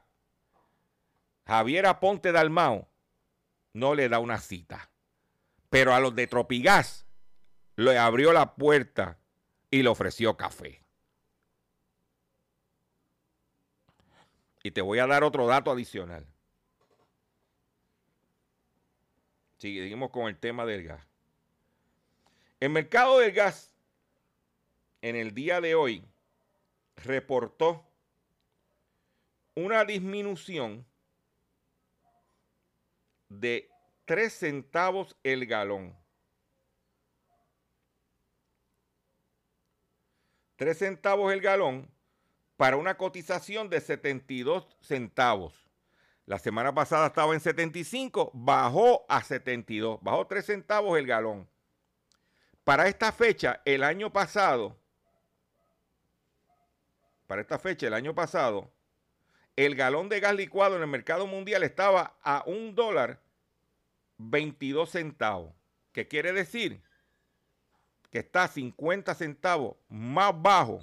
Javier 1.47 1.87
Aponte 1.87 2.31
Dalmao, 2.31 2.89
no 3.73 3.95
le 3.95 4.09
da 4.09 4.19
una 4.19 4.39
cita. 4.39 4.91
Pero 5.71 5.93
a 5.95 6.01
los 6.01 6.15
de 6.15 6.27
Tropigas 6.27 7.07
le 7.77 7.99
abrió 7.99 8.33
la 8.33 8.55
puerta 8.55 9.19
y 9.71 9.83
le 9.83 9.89
ofreció 9.89 10.37
café. 10.37 10.85
Y 14.63 14.71
te 14.71 14.83
voy 14.83 15.01
a 15.01 15.07
dar 15.07 15.25
otro 15.25 15.47
dato 15.47 15.71
adicional. 15.71 16.27
Seguimos 19.59 20.11
con 20.11 20.29
el 20.29 20.39
tema 20.39 20.65
del 20.65 20.85
gas. 20.85 21.07
El 22.61 22.71
mercado 22.71 23.19
del 23.19 23.33
gas 23.33 23.72
en 25.03 25.17
el 25.17 25.35
día 25.35 25.61
de 25.61 25.75
hoy 25.75 26.05
reportó 26.97 27.85
una 29.55 29.85
disminución 29.85 30.87
de 33.29 33.69
3 34.05 34.33
centavos 34.33 35.17
el 35.23 35.47
galón. 35.47 35.95
3 40.57 40.79
centavos 40.79 41.33
el 41.33 41.41
galón 41.41 41.91
para 42.57 42.77
una 42.77 42.97
cotización 42.97 43.69
de 43.69 43.81
72 43.81 44.69
centavos. 44.81 45.69
La 46.27 46.39
semana 46.39 46.73
pasada 46.73 47.09
estaba 47.09 47.35
en 47.35 47.41
75, 47.41 48.31
bajó 48.33 49.05
a 49.09 49.23
72, 49.23 49.99
bajó 50.01 50.27
3 50.29 50.47
centavos 50.47 50.97
el 50.97 51.07
galón. 51.07 51.49
Para 52.63 52.87
esta 52.87 53.11
fecha, 53.11 53.61
el 53.65 53.83
año 53.83 54.13
pasado, 54.13 54.79
para 57.33 57.41
esta 57.41 57.59
fecha, 57.59 57.87
el 57.87 57.95
año 57.95 58.15
pasado, 58.15 58.71
el 59.57 59.75
galón 59.75 60.11
de 60.11 60.21
gas 60.21 60.35
licuado 60.35 60.77
en 60.77 60.83
el 60.83 60.89
mercado 60.89 61.27
mundial 61.27 61.63
estaba 61.63 62.15
a 62.23 62.45
un 62.45 62.75
dólar 62.75 63.23
22 64.19 64.91
centavos. 64.91 65.55
¿Qué 65.93 66.07
quiere 66.07 66.35
decir? 66.35 66.83
Que 68.11 68.19
está 68.19 68.49
50 68.49 69.15
centavos 69.15 69.79
más 69.89 70.35
bajo 70.43 70.81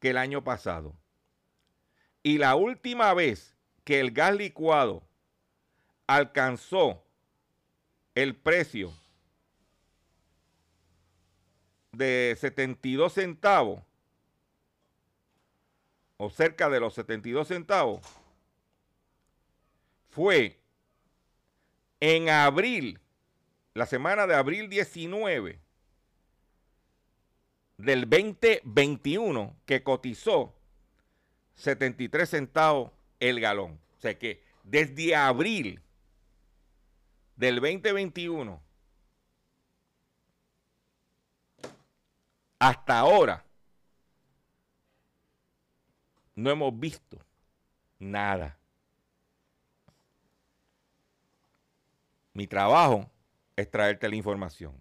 que 0.00 0.10
el 0.10 0.18
año 0.18 0.44
pasado. 0.44 0.94
Y 2.22 2.36
la 2.36 2.56
última 2.56 3.14
vez 3.14 3.56
que 3.82 4.00
el 4.00 4.10
gas 4.10 4.36
licuado 4.36 5.02
alcanzó 6.06 7.02
el 8.14 8.36
precio 8.36 8.92
de 11.90 12.36
72 12.38 13.14
centavos 13.14 13.80
o 16.22 16.28
cerca 16.28 16.68
de 16.68 16.80
los 16.80 16.92
72 16.92 17.48
centavos, 17.48 18.02
fue 20.10 20.60
en 21.98 22.28
abril, 22.28 23.00
la 23.72 23.86
semana 23.86 24.26
de 24.26 24.34
abril 24.34 24.68
19 24.68 25.58
del 27.78 28.10
2021, 28.10 29.56
que 29.64 29.82
cotizó 29.82 30.54
73 31.54 32.28
centavos 32.28 32.92
el 33.18 33.40
galón. 33.40 33.80
O 33.96 34.00
sea 34.02 34.18
que 34.18 34.42
desde 34.62 35.16
abril 35.16 35.80
del 37.36 37.60
2021 37.60 38.60
hasta 42.58 42.98
ahora, 42.98 43.42
no 46.40 46.50
hemos 46.50 46.78
visto 46.78 47.18
nada. 47.98 48.56
Mi 52.32 52.46
trabajo 52.46 53.10
es 53.56 53.70
traerte 53.70 54.08
la 54.08 54.16
información. 54.16 54.80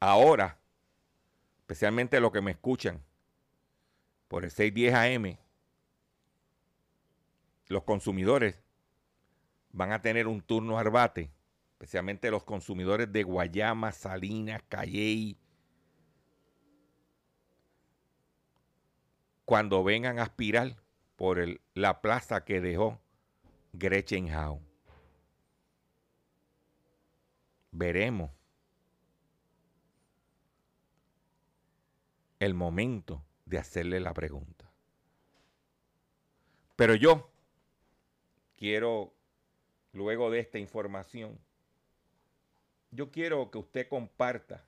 Ahora, 0.00 0.58
especialmente 1.60 2.20
los 2.20 2.32
que 2.32 2.40
me 2.40 2.52
escuchan 2.52 3.02
por 4.26 4.44
el 4.44 4.50
610 4.50 4.94
AM, 4.94 5.38
los 7.66 7.82
consumidores 7.84 8.56
van 9.70 9.92
a 9.92 10.02
tener 10.02 10.26
un 10.26 10.40
turno 10.40 10.78
arbate, 10.78 11.30
especialmente 11.72 12.30
los 12.30 12.42
consumidores 12.42 13.12
de 13.12 13.22
Guayama, 13.22 13.92
Salinas, 13.92 14.62
Calley, 14.68 15.36
cuando 19.48 19.82
vengan 19.82 20.18
a 20.18 20.24
aspirar 20.24 20.76
por 21.16 21.42
la 21.72 22.02
plaza 22.02 22.44
que 22.44 22.60
dejó 22.60 23.00
Gretchen 23.72 24.28
Howe. 24.30 24.60
Veremos 27.70 28.30
el 32.38 32.52
momento 32.52 33.24
de 33.46 33.56
hacerle 33.56 34.00
la 34.00 34.12
pregunta. 34.12 34.70
Pero 36.76 36.94
yo 36.94 37.30
quiero, 38.54 39.14
luego 39.94 40.30
de 40.30 40.40
esta 40.40 40.58
información, 40.58 41.38
yo 42.90 43.10
quiero 43.10 43.50
que 43.50 43.56
usted 43.56 43.88
comparta, 43.88 44.62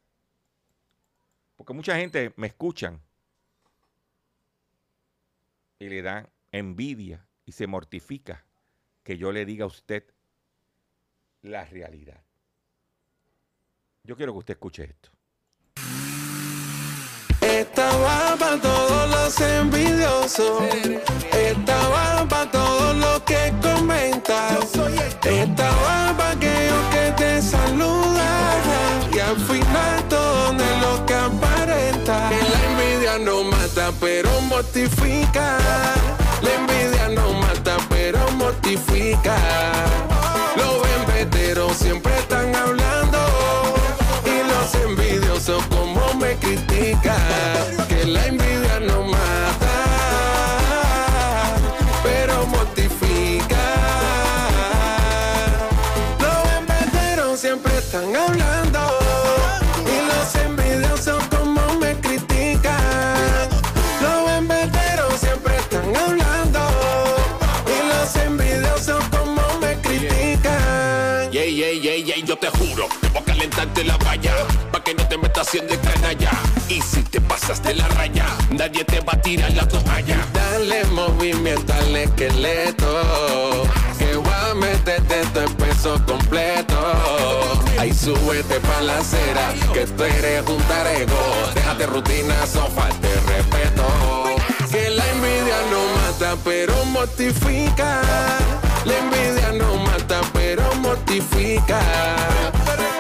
porque 1.57 1.75
mucha 1.75 1.99
gente 1.99 2.33
me 2.37 2.47
escuchan 2.47 2.99
y 5.81 5.89
le 5.89 6.03
dan 6.03 6.29
envidia 6.53 7.27
y 7.47 7.53
se 7.53 7.67
mortifica 7.67 8.45
que 9.03 9.17
yo 9.19 9.33
le 9.33 9.45
diga 9.45 9.65
a 9.65 9.69
usted 9.69 10.05
la 11.43 11.65
realidad. 11.65 12.23
Yo 14.05 14.15
quiero 14.15 14.33
que 14.33 14.39
usted 14.39 14.55
escuche 14.55 14.85
esto. 14.85 15.11
Estaba 17.41 18.37
para 18.39 18.61
todos 18.61 19.11
los 19.11 19.41
envidiosos. 19.41 20.63
Estaba 21.33 22.29
para 22.29 22.51
todos 22.51 22.97
los 22.97 23.21
que 23.23 23.53
comentan. 23.63 24.59
Estaba 25.25 26.15
para 26.17 26.31
aquellos 26.31 26.85
que 26.91 27.13
te 27.17 27.43
saludan. 27.43 28.50
Al 29.31 29.37
final 29.37 30.09
todo 30.09 30.53
lo 30.55 31.07
que 31.07 31.15
aparenta. 31.15 32.31
Que 32.31 32.43
la 32.51 32.61
envidia 32.69 33.19
no 33.21 33.45
mata, 33.45 33.93
pero 34.01 34.29
mortifica. 34.41 35.57
La 36.43 36.55
envidia 36.55 37.09
no 37.11 37.35
mata, 37.35 37.77
pero 37.89 38.19
mortifica. 38.33 39.37
Los 40.57 40.83
embeteros 40.99 41.77
siempre 41.77 42.13
están 42.19 42.53
hablando. 42.57 43.19
Y 44.25 44.37
los 44.51 44.75
envidiosos 44.85 45.65
como 45.67 46.13
me 46.15 46.35
critican. 46.35 47.87
Que 47.89 48.07
la 48.07 48.27
envidia 48.27 48.81
no 48.81 48.90
yo 72.69 72.89
te 73.01 73.09
voy 73.09 73.23
a 73.23 73.25
calentarte 73.25 73.85
la 73.85 73.97
valla 73.99 74.35
Pa' 74.73 74.83
que 74.83 74.95
no 74.95 75.07
te 75.09 75.19
metas 75.19 75.49
haciendo 75.49 75.75
canalla 75.81 76.31
Y 76.69 76.81
si 76.81 77.03
te 77.03 77.21
pasas 77.21 77.63
de 77.63 77.75
la 77.75 77.89
raya 77.89 78.27
Nadie 78.51 78.85
te 78.85 79.01
va 79.01 79.13
a 79.13 79.23
tirar 79.23 79.53
la 79.53 79.67
toalla 79.67 80.19
Dale 80.33 80.85
movimiento 80.87 81.73
al 81.73 81.97
esqueleto. 81.97 83.65
Que 83.99 84.17
voy 84.17 84.33
a 84.33 84.55
meterte 84.55 85.23
todo 85.33 85.45
el 85.45 85.57
peso 85.57 86.01
completo. 86.07 86.77
Ahí 87.79 87.93
súbete 87.93 88.61
pa' 88.61 88.81
la 88.83 88.99
acera. 88.99 89.53
Que 89.73 89.87
tú 89.87 90.03
eres 90.05 90.47
un 90.47 90.63
tarego. 90.65 91.17
Déjate 91.55 91.87
rutina, 91.87 92.47
sofá, 92.47 92.89
te 93.01 93.15
respeto. 93.33 93.85
Que 94.71 94.91
la 94.91 95.07
envidia 95.11 95.57
no 95.71 95.81
mata, 96.01 96.37
pero 96.45 96.85
mortifica. 96.87 98.01
La 98.85 98.99
envidia 98.99 99.53
no 99.53 99.77
pero 100.33 100.63
mortifica. 100.77 101.81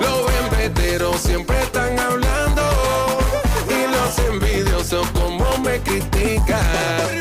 Los 0.00 0.32
embeteros 0.44 1.20
siempre 1.20 1.60
están 1.62 1.98
hablando. 1.98 2.62
Y 3.68 3.90
los 3.90 4.18
envidiosos 4.30 5.06
como 5.10 5.58
me 5.58 5.78
critican 5.80 7.19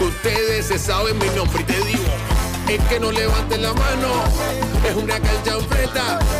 Ustedes 0.00 0.66
se 0.66 0.78
saben 0.78 1.18
mi 1.18 1.26
nombre 1.36 1.60
y 1.60 1.64
te 1.64 1.84
digo 1.84 2.02
Es 2.68 2.80
que 2.88 2.98
no 2.98 3.12
levanten 3.12 3.62
la 3.62 3.72
mano 3.72 4.24
Es 4.88 4.96
una 4.96 5.14
cancha 5.14 5.56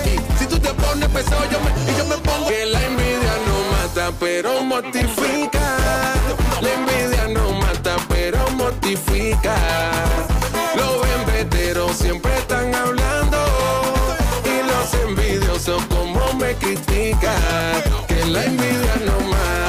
Y 0.05 0.39
si 0.39 0.47
tú 0.47 0.59
te 0.59 0.75
pones 0.75 1.09
pesado 1.11 1.43
yo 1.51 1.59
me, 1.61 1.99
yo 1.99 2.05
me 2.07 2.17
pongo 2.17 2.49
Que 2.49 2.67
la 2.67 2.85
envidia 2.85 3.33
no 3.47 3.63
mata, 3.95 4.13
pero 4.19 4.63
mortifica. 4.63 5.77
La 6.61 6.73
envidia 6.73 7.29
no 7.29 7.53
mata, 7.53 7.97
pero 8.09 8.39
mortifica. 8.53 9.55
Los 10.75 11.07
embeteros 11.21 11.97
siempre 11.97 12.37
están 12.39 12.75
hablando. 12.75 13.39
Y 14.45 14.67
los 14.67 14.95
envidiosos 15.07 15.85
como 15.87 16.33
me 16.35 16.55
critican. 16.55 17.83
Que 18.09 18.25
la 18.27 18.45
envidia 18.45 18.97
no 19.05 19.21
mata, 19.29 19.62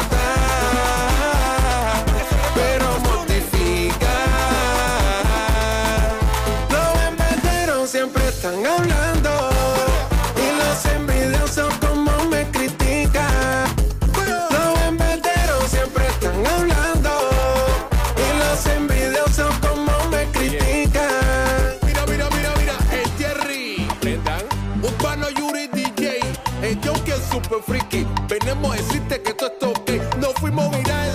Super 27.43 27.61
Freaky. 27.61 28.07
Venimos 28.27 28.73
a 28.73 28.77
decirte 28.77 29.21
que 29.21 29.31
esto 29.31 29.47
es 29.47 29.63
ok. 29.63 30.17
No 30.17 30.29
fuimos 30.39 30.69
viral. 30.75 31.11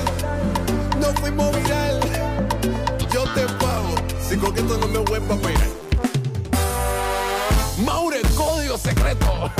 No 1.00 1.06
fuimos 1.20 1.56
viral. 1.56 2.00
Yo 3.12 3.24
te 3.34 3.46
pago. 3.54 3.94
Si 4.20 4.36
con 4.36 4.56
esto 4.56 4.78
no 4.78 4.88
me 4.88 4.98
vuelva 4.98 5.34
a 5.34 5.38
pegar. 5.38 5.68
Maure, 7.84 8.20
código 8.36 8.76
secreto. 8.76 9.50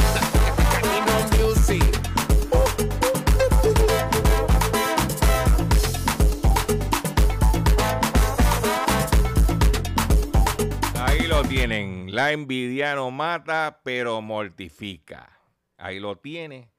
Ahí 11.01 11.27
lo 11.27 11.43
tienen. 11.45 12.15
La 12.15 12.33
envidia 12.33 12.95
no 12.95 13.11
mata, 13.11 13.81
pero 13.83 14.21
mortifica. 14.21 15.38
Ahí 15.79 16.01
lo 16.01 16.19
tiene 16.19 16.73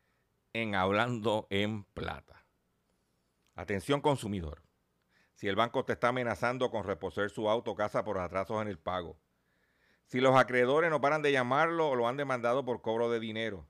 en 0.51 0.75
Hablando 0.75 1.47
en 1.49 1.85
Plata. 1.85 2.45
Atención 3.55 4.01
consumidor. 4.01 4.61
Si 5.35 5.47
el 5.47 5.55
banco 5.55 5.85
te 5.85 5.93
está 5.93 6.09
amenazando 6.09 6.69
con 6.69 6.83
reposer 6.83 7.29
su 7.29 7.49
auto 7.49 7.71
o 7.71 7.75
casa 7.75 8.03
por 8.03 8.17
atrasos 8.17 8.61
en 8.61 8.67
el 8.67 8.77
pago. 8.77 9.17
Si 10.05 10.19
los 10.19 10.35
acreedores 10.35 10.89
no 10.89 10.99
paran 10.99 11.21
de 11.21 11.31
llamarlo 11.31 11.87
o 11.87 11.95
lo 11.95 12.09
han 12.09 12.17
demandado 12.17 12.65
por 12.65 12.81
cobro 12.81 13.09
de 13.09 13.21
dinero. 13.21 13.69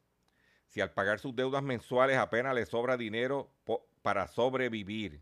Si 0.65 0.81
al 0.81 0.93
pagar 0.93 1.19
sus 1.19 1.35
deudas 1.35 1.61
mensuales 1.61 2.17
apenas 2.17 2.55
le 2.55 2.65
sobra 2.65 2.97
dinero 2.97 3.53
para 4.01 4.27
sobrevivir. 4.27 5.21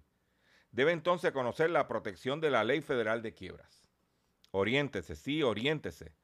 Debe 0.71 0.93
entonces 0.93 1.33
conocer 1.33 1.69
la 1.69 1.89
protección 1.89 2.39
de 2.39 2.49
la 2.49 2.63
Ley 2.63 2.79
Federal 2.79 3.21
de 3.21 3.33
Quiebras. 3.33 3.85
Oriéntese, 4.51 5.17
sí, 5.17 5.43
oriéntese 5.43 6.15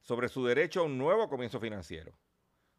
sobre 0.00 0.28
su 0.28 0.44
derecho 0.44 0.80
a 0.80 0.84
un 0.84 0.98
nuevo 0.98 1.28
comienzo 1.28 1.60
financiero. 1.60 2.18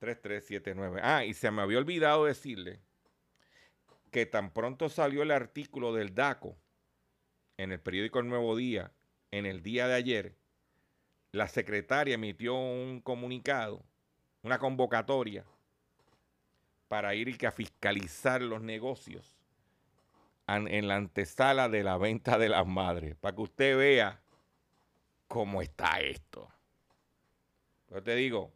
3379. 0.00 1.00
Ah, 1.02 1.24
y 1.24 1.34
se 1.34 1.50
me 1.50 1.62
había 1.62 1.78
olvidado 1.78 2.24
decirle 2.24 2.80
que 4.10 4.26
tan 4.26 4.50
pronto 4.52 4.88
salió 4.88 5.22
el 5.22 5.30
artículo 5.30 5.94
del 5.94 6.14
DACO 6.14 6.56
en 7.58 7.70
el 7.72 7.80
periódico 7.80 8.18
El 8.18 8.28
Nuevo 8.28 8.56
Día, 8.56 8.92
en 9.30 9.46
el 9.46 9.62
día 9.62 9.86
de 9.86 9.94
ayer, 9.94 10.34
la 11.32 11.46
secretaria 11.46 12.14
emitió 12.14 12.54
un 12.54 13.00
comunicado, 13.00 13.84
una 14.42 14.58
convocatoria 14.58 15.44
para 16.88 17.14
ir 17.14 17.46
a 17.46 17.52
fiscalizar 17.52 18.42
los 18.42 18.62
negocios 18.62 19.36
en 20.48 20.88
la 20.88 20.96
antesala 20.96 21.68
de 21.68 21.84
la 21.84 21.96
venta 21.96 22.36
de 22.36 22.48
las 22.48 22.66
madres, 22.66 23.14
para 23.14 23.36
que 23.36 23.42
usted 23.42 23.76
vea 23.76 24.20
cómo 25.28 25.62
está 25.62 26.00
esto. 26.00 26.48
Yo 27.88 28.02
te 28.02 28.16
digo, 28.16 28.52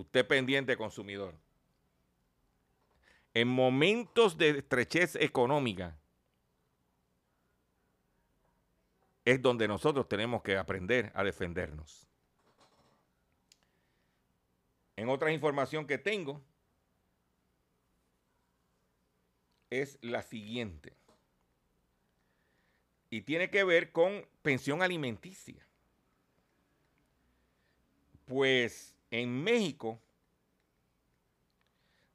usted 0.00 0.26
pendiente 0.26 0.76
consumidor. 0.76 1.34
En 3.32 3.48
momentos 3.48 4.36
de 4.36 4.50
estrechez 4.58 5.16
económica 5.16 5.96
es 9.24 9.40
donde 9.40 9.68
nosotros 9.68 10.08
tenemos 10.08 10.42
que 10.42 10.56
aprender 10.56 11.12
a 11.14 11.22
defendernos. 11.22 12.08
En 14.96 15.08
otra 15.08 15.32
información 15.32 15.86
que 15.86 15.98
tengo 15.98 16.42
es 19.70 19.98
la 20.02 20.22
siguiente. 20.22 20.92
Y 23.08 23.22
tiene 23.22 23.50
que 23.50 23.64
ver 23.64 23.92
con 23.92 24.26
pensión 24.42 24.82
alimenticia. 24.82 25.66
Pues 28.26 28.94
en 29.10 29.42
México 29.42 30.00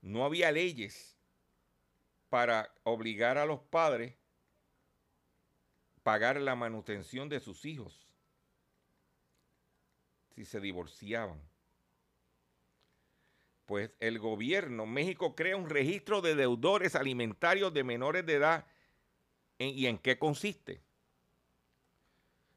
no 0.02 0.24
había 0.24 0.52
leyes 0.52 1.18
para 2.30 2.74
obligar 2.84 3.38
a 3.38 3.46
los 3.46 3.60
padres 3.60 4.14
a 5.98 6.04
pagar 6.04 6.40
la 6.40 6.56
manutención 6.56 7.28
de 7.30 7.40
sus 7.40 7.66
hijos 7.66 8.06
si 10.36 10.46
se 10.46 10.60
divorciaban. 10.60 11.42
Pues 13.66 13.90
el 14.00 14.20
gobierno, 14.20 14.86
México 14.86 15.36
crea 15.36 15.58
un 15.58 15.70
registro 15.70 16.22
de 16.22 16.36
deudores 16.36 16.96
alimentarios 16.96 17.74
de 17.74 17.84
menores 17.84 18.26
de 18.26 18.34
edad. 18.36 18.68
¿Y 19.58 19.88
en 19.88 19.98
qué 19.98 20.20
consiste? 20.20 20.82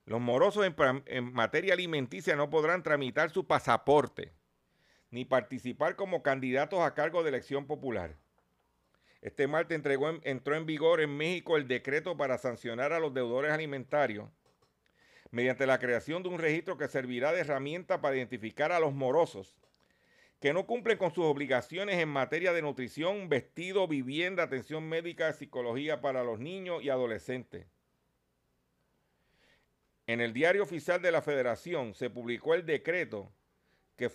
Los 0.08 0.22
morosos 0.22 0.66
en, 1.06 1.32
materia 1.34 1.74
alimenticia 1.74 2.34
no 2.34 2.48
podrán 2.48 2.82
tramitar 2.82 3.28
su 3.28 3.46
pasaporte 3.46 4.32
ni 5.10 5.26
participar 5.26 5.96
como 5.96 6.22
candidatos 6.22 6.80
a 6.80 6.94
cargo 6.94 7.22
de 7.22 7.28
elección 7.28 7.66
popular. 7.66 8.16
Este 9.20 9.46
martes 9.46 9.82
entró 10.22 10.54
en 10.54 10.64
vigor 10.64 11.02
en 11.02 11.14
México 11.14 11.58
el 11.58 11.68
decreto 11.68 12.16
para 12.16 12.38
sancionar 12.38 12.94
a 12.94 13.00
los 13.00 13.12
deudores 13.12 13.52
alimentarios 13.52 14.30
mediante 15.30 15.66
la 15.66 15.78
creación 15.78 16.22
de 16.22 16.30
un 16.30 16.38
registro 16.38 16.78
que 16.78 16.88
servirá 16.88 17.32
de 17.32 17.40
herramienta 17.40 18.00
para 18.00 18.16
identificar 18.16 18.72
a 18.72 18.80
los 18.80 18.94
morosos 18.94 19.58
que 20.40 20.54
no 20.54 20.66
cumplen 20.66 20.96
con 20.96 21.12
sus 21.12 21.26
obligaciones 21.26 21.98
en 21.98 22.08
materia 22.08 22.54
de 22.54 22.62
nutrición, 22.62 23.28
vestido, 23.28 23.86
vivienda, 23.86 24.44
atención 24.44 24.88
médica, 24.88 25.34
psicología 25.34 26.00
para 26.00 26.24
los 26.24 26.38
niños 26.38 26.82
y 26.82 26.88
adolescentes. 26.88 27.66
En 30.08 30.22
el 30.22 30.32
diario 30.32 30.62
oficial 30.62 31.02
de 31.02 31.12
la 31.12 31.20
Federación 31.20 31.94
se 31.94 32.08
publicó 32.08 32.54
el 32.54 32.64
decreto 32.64 33.30
que, 33.94 34.10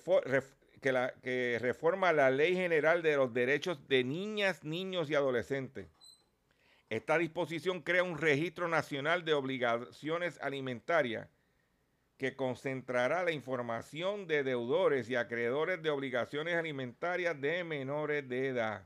reforma 1.59 2.11
la 2.11 2.31
Ley 2.31 2.55
General 2.55 3.03
de 3.03 3.15
los 3.15 3.31
Derechos 3.31 3.87
de 3.87 4.03
Niñas, 4.03 4.63
Niños 4.63 5.11
y 5.11 5.15
Adolescentes. 5.15 6.25
Esta 6.89 7.19
disposición 7.19 7.81
crea 7.81 8.01
un 8.01 8.17
registro 8.17 8.67
nacional 8.67 9.23
de 9.23 9.35
obligaciones 9.35 10.39
alimentarias 10.41 11.29
que 12.17 12.35
concentrará 12.35 13.23
la 13.23 13.31
información 13.31 14.25
de 14.25 14.43
deudores 14.43 15.11
y 15.11 15.15
acreedores 15.15 15.83
de 15.83 15.91
obligaciones 15.91 16.55
alimentarias 16.55 17.39
de 17.39 17.63
menores 17.63 18.27
de 18.27 18.47
edad. 18.47 18.83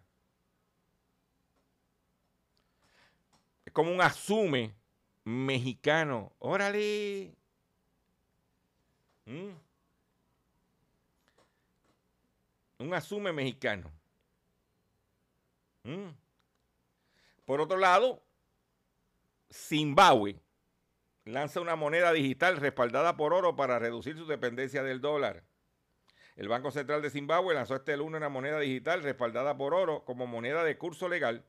Es 3.64 3.72
como 3.72 3.93
un 3.93 4.01
asume 4.01 4.76
mexicano. 5.28 6.32
Órale. 6.39 7.36
¿Mm? 9.25 9.49
un 12.80 12.93
asume 12.93 13.34
mexicano. 13.34 13.91
Mm. 15.84 16.09
Por 17.43 17.59
otro 17.59 17.78
lado, 17.78 18.23
Zimbabue 19.51 20.39
lanza 21.25 21.59
una 21.59 21.75
moneda 21.75 22.13
digital 22.13 22.57
respaldada 22.57 23.17
por 23.17 23.34
oro 23.34 23.55
para 23.55 23.80
reducir 23.80 24.15
su 24.15 24.28
dependencia 24.28 24.84
del 24.84 25.01
dólar. 25.01 25.43
El 26.38 26.47
Banco 26.47 26.71
Central 26.71 27.01
de 27.01 27.09
Zimbabue 27.09 27.53
lanzó 27.53 27.75
este 27.75 27.97
lunes 27.97 28.19
una 28.19 28.30
moneda 28.30 28.59
digital 28.59 29.03
respaldada 29.03 29.57
por 29.57 29.73
oro 29.73 30.05
como 30.05 30.28
moneda 30.28 30.63
de 30.63 30.78
curso 30.78 31.09
legal 31.09 31.43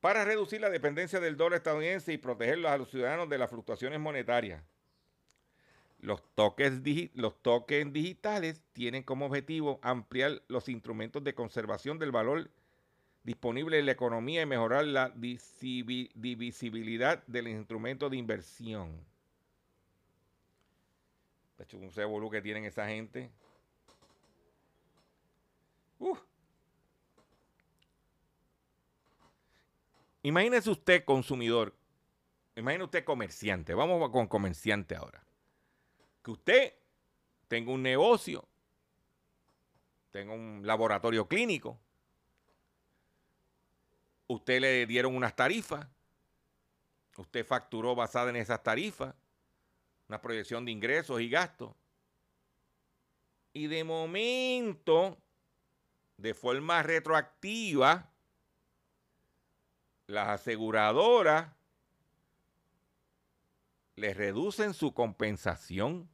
para 0.00 0.24
reducir 0.24 0.60
la 0.60 0.70
dependencia 0.70 1.20
del 1.20 1.36
dólar 1.36 1.58
estadounidense 1.58 2.12
y 2.12 2.18
proteger 2.18 2.66
a 2.66 2.78
los 2.78 2.90
ciudadanos 2.90 3.28
de 3.28 3.38
las 3.38 3.50
fluctuaciones 3.50 4.00
monetarias. 4.00 4.62
Los, 6.00 6.22
toques 6.34 6.80
los 7.14 7.40
tokens 7.42 7.92
digitales 7.92 8.62
tienen 8.72 9.02
como 9.02 9.26
objetivo 9.26 9.78
ampliar 9.82 10.40
los 10.48 10.70
instrumentos 10.70 11.22
de 11.22 11.34
conservación 11.34 11.98
del 11.98 12.10
valor 12.10 12.50
disponible 13.22 13.78
en 13.78 13.84
la 13.84 13.92
economía 13.92 14.40
y 14.42 14.46
mejorar 14.46 14.86
la 14.86 15.10
divisibilidad 15.10 17.22
del 17.26 17.48
instrumento 17.48 18.08
de 18.08 18.16
inversión. 18.16 19.04
De 21.58 21.64
hecho, 21.64 21.76
un 21.76 21.92
cebolu 21.92 22.30
que 22.30 22.40
tienen 22.40 22.64
esa 22.64 22.88
gente. 22.88 23.30
Imagínese 30.22 30.70
usted 30.70 31.04
consumidor, 31.04 31.74
imagínese 32.54 32.84
usted 32.84 33.04
comerciante, 33.04 33.74
vamos 33.74 34.10
con 34.10 34.26
comerciante 34.26 34.94
ahora. 34.94 35.24
Que 36.22 36.30
usted 36.30 36.74
tenga 37.48 37.72
un 37.72 37.82
negocio, 37.82 38.46
tenga 40.10 40.34
un 40.34 40.62
laboratorio 40.64 41.26
clínico, 41.26 41.78
usted 44.26 44.60
le 44.60 44.86
dieron 44.86 45.16
unas 45.16 45.34
tarifas, 45.34 45.86
usted 47.16 47.44
facturó 47.46 47.94
basada 47.94 48.30
en 48.30 48.36
esas 48.36 48.62
tarifas, 48.62 49.14
una 50.08 50.20
proyección 50.20 50.64
de 50.64 50.72
ingresos 50.72 51.20
y 51.20 51.28
gastos, 51.28 51.74
y 53.52 53.66
de 53.66 53.84
momento, 53.84 55.18
de 56.16 56.34
forma 56.34 56.82
retroactiva, 56.82 58.09
las 60.10 60.28
aseguradoras 60.28 61.52
le 63.94 64.12
reducen 64.12 64.74
su 64.74 64.92
compensación. 64.92 66.08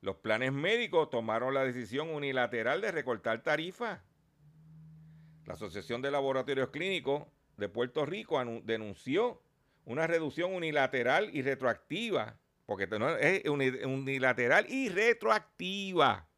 Los 0.00 0.16
planes 0.16 0.52
médicos 0.52 1.10
tomaron 1.10 1.54
la 1.54 1.64
decisión 1.64 2.10
unilateral 2.10 2.80
de 2.80 2.92
recortar 2.92 3.42
tarifas. 3.42 4.00
La 5.46 5.54
Asociación 5.54 6.02
de 6.02 6.10
Laboratorios 6.10 6.70
Clínicos 6.70 7.24
de 7.56 7.68
Puerto 7.68 8.06
Rico 8.06 8.42
denunció 8.62 9.42
una 9.84 10.06
reducción 10.06 10.54
unilateral 10.54 11.30
y 11.34 11.42
retroactiva, 11.42 12.38
porque 12.66 12.88
es 13.20 13.44
unilateral 13.46 14.66
y 14.70 14.88
retroactiva 14.88 16.28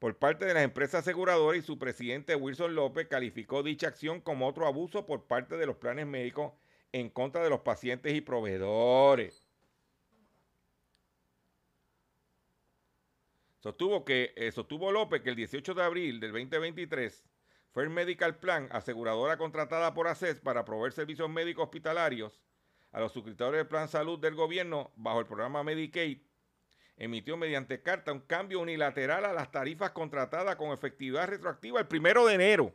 por 0.00 0.16
parte 0.16 0.46
de 0.46 0.54
las 0.54 0.64
empresas 0.64 1.02
aseguradoras 1.02 1.58
y 1.58 1.62
su 1.62 1.78
presidente 1.78 2.34
Wilson 2.34 2.74
López 2.74 3.06
calificó 3.06 3.62
dicha 3.62 3.88
acción 3.88 4.20
como 4.22 4.48
otro 4.48 4.66
abuso 4.66 5.04
por 5.04 5.26
parte 5.26 5.58
de 5.58 5.66
los 5.66 5.76
planes 5.76 6.06
médicos 6.06 6.54
en 6.90 7.10
contra 7.10 7.44
de 7.44 7.50
los 7.50 7.60
pacientes 7.60 8.14
y 8.14 8.22
proveedores. 8.22 9.46
Sostuvo, 13.58 14.06
que, 14.06 14.32
eh, 14.36 14.50
sostuvo 14.52 14.90
López 14.90 15.20
que 15.20 15.28
el 15.28 15.36
18 15.36 15.74
de 15.74 15.82
abril 15.82 16.18
del 16.18 16.32
2023 16.32 17.22
First 17.72 17.92
Medical 17.92 18.38
Plan, 18.38 18.68
aseguradora 18.72 19.36
contratada 19.36 19.92
por 19.92 20.08
ACES 20.08 20.40
para 20.40 20.64
proveer 20.64 20.94
servicios 20.94 21.28
médicos 21.28 21.64
hospitalarios 21.64 22.40
a 22.90 23.00
los 23.00 23.12
suscriptores 23.12 23.58
del 23.58 23.68
Plan 23.68 23.86
Salud 23.86 24.18
del 24.18 24.34
gobierno 24.34 24.92
bajo 24.96 25.20
el 25.20 25.26
programa 25.26 25.62
Medicaid, 25.62 26.22
emitió 27.00 27.38
mediante 27.38 27.80
carta 27.80 28.12
un 28.12 28.20
cambio 28.20 28.60
unilateral 28.60 29.24
a 29.24 29.32
las 29.32 29.50
tarifas 29.50 29.90
contratadas 29.92 30.54
con 30.56 30.70
efectividad 30.70 31.26
retroactiva 31.28 31.80
el 31.80 31.88
primero 31.88 32.26
de 32.26 32.34
enero. 32.34 32.74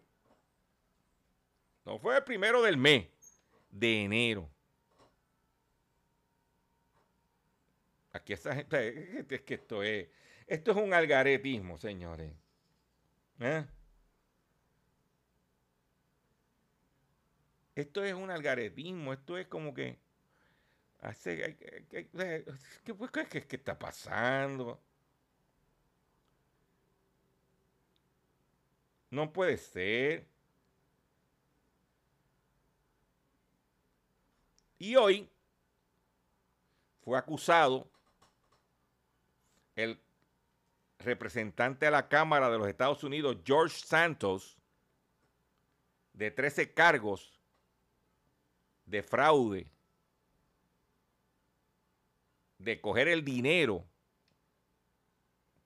No 1.85 1.99
fue 1.99 2.17
el 2.17 2.23
primero 2.23 2.63
del 2.63 2.75
mes, 2.75 3.07
de 3.69 4.01
enero. 4.01 4.49
Aquí 8.13 8.33
esa 8.33 8.55
gente, 8.55 9.25
es 9.29 9.41
que 9.43 9.53
esto 9.53 9.83
es, 9.83 10.09
esto 10.47 10.71
es 10.71 10.77
un 10.77 10.95
algaretismo, 10.95 11.77
señores. 11.77 12.33
¿Eh? 13.39 13.63
Esto 17.75 18.03
es 18.03 18.15
un 18.15 18.31
algaretismo, 18.31 19.13
esto 19.13 19.37
es 19.37 19.45
como 19.45 19.75
que... 19.75 19.99
Hace, 21.05 21.55
¿qué, 21.55 22.07
qué, 22.09 23.47
qué 23.47 23.55
está 23.55 23.77
pasando? 23.77 24.81
No 29.11 29.31
puede 29.31 29.55
ser. 29.57 30.27
Y 34.79 34.95
hoy 34.95 35.29
fue 37.03 37.19
acusado 37.19 37.87
el 39.75 40.01
representante 40.97 41.85
a 41.85 41.91
la 41.91 42.09
Cámara 42.09 42.49
de 42.49 42.57
los 42.57 42.67
Estados 42.67 43.03
Unidos, 43.03 43.37
George 43.45 43.77
Santos, 43.77 44.57
de 46.13 46.31
13 46.31 46.73
cargos 46.73 47.39
de 48.87 49.03
fraude, 49.03 49.74
de 52.65 52.81
coger 52.81 53.07
el 53.07 53.23
dinero 53.23 53.85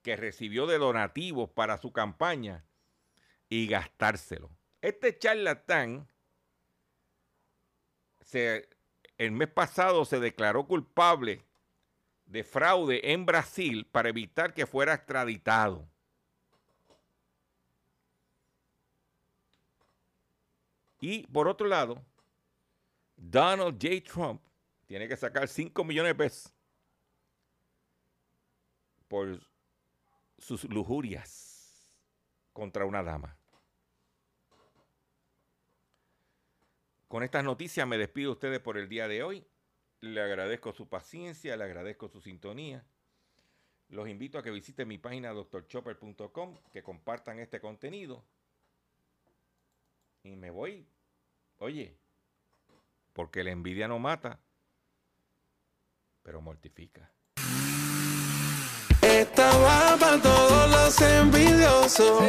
que 0.01 0.17
recibió 0.17 0.67
de 0.67 0.77
donativos 0.77 1.49
para 1.49 1.77
su 1.77 1.93
campaña 1.93 2.65
y 3.47 3.67
gastárselo. 3.67 4.49
Este 4.81 5.17
charlatán 5.17 6.07
se, 8.19 8.67
el 9.17 9.31
mes 9.31 9.47
pasado 9.47 10.03
se 10.03 10.19
declaró 10.19 10.67
culpable 10.67 11.41
de 12.25 12.43
fraude 12.43 13.13
en 13.13 13.25
Brasil 13.25 13.87
para 13.89 14.09
evitar 14.09 14.53
que 14.53 14.67
fuera 14.67 14.93
extraditado. 14.93 15.87
Y 20.99 21.25
por 21.27 21.47
otro 21.47 21.65
lado, 21.65 22.03
Donald 23.15 23.81
J. 23.81 24.03
Trump 24.03 24.41
tiene 24.85 25.07
que 25.07 25.15
sacar 25.15 25.47
5 25.47 25.81
millones 25.85 26.09
de 26.09 26.15
pesos 26.15 26.58
por 29.09 29.41
sus 30.37 30.63
lujurias 30.63 31.99
contra 32.53 32.85
una 32.85 33.03
dama. 33.03 33.35
Con 37.09 37.23
estas 37.23 37.43
noticias 37.43 37.87
me 37.87 37.97
despido 37.97 38.29
de 38.29 38.33
ustedes 38.33 38.59
por 38.59 38.77
el 38.77 38.87
día 38.87 39.07
de 39.07 39.23
hoy. 39.23 39.45
Le 40.01 40.21
agradezco 40.21 40.71
su 40.71 40.87
paciencia, 40.87 41.57
le 41.57 41.63
agradezco 41.63 42.07
su 42.07 42.21
sintonía. 42.21 42.85
Los 43.89 44.07
invito 44.07 44.37
a 44.37 44.43
que 44.43 44.51
visiten 44.51 44.87
mi 44.87 44.99
página 44.99 45.33
doctorchopper.com, 45.33 46.57
que 46.71 46.83
compartan 46.83 47.39
este 47.39 47.59
contenido. 47.59 48.23
Y 50.23 50.35
me 50.35 50.51
voy. 50.51 50.87
Oye, 51.57 51.97
porque 53.13 53.43
la 53.43 53.51
envidia 53.51 53.87
no 53.87 53.97
mata, 53.97 54.39
pero 56.21 56.41
mortifica. 56.41 57.11
Estaba 59.39 59.95
para 59.97 60.21
todos 60.21 60.69
los 60.69 61.01
envidiosos. 61.01 62.23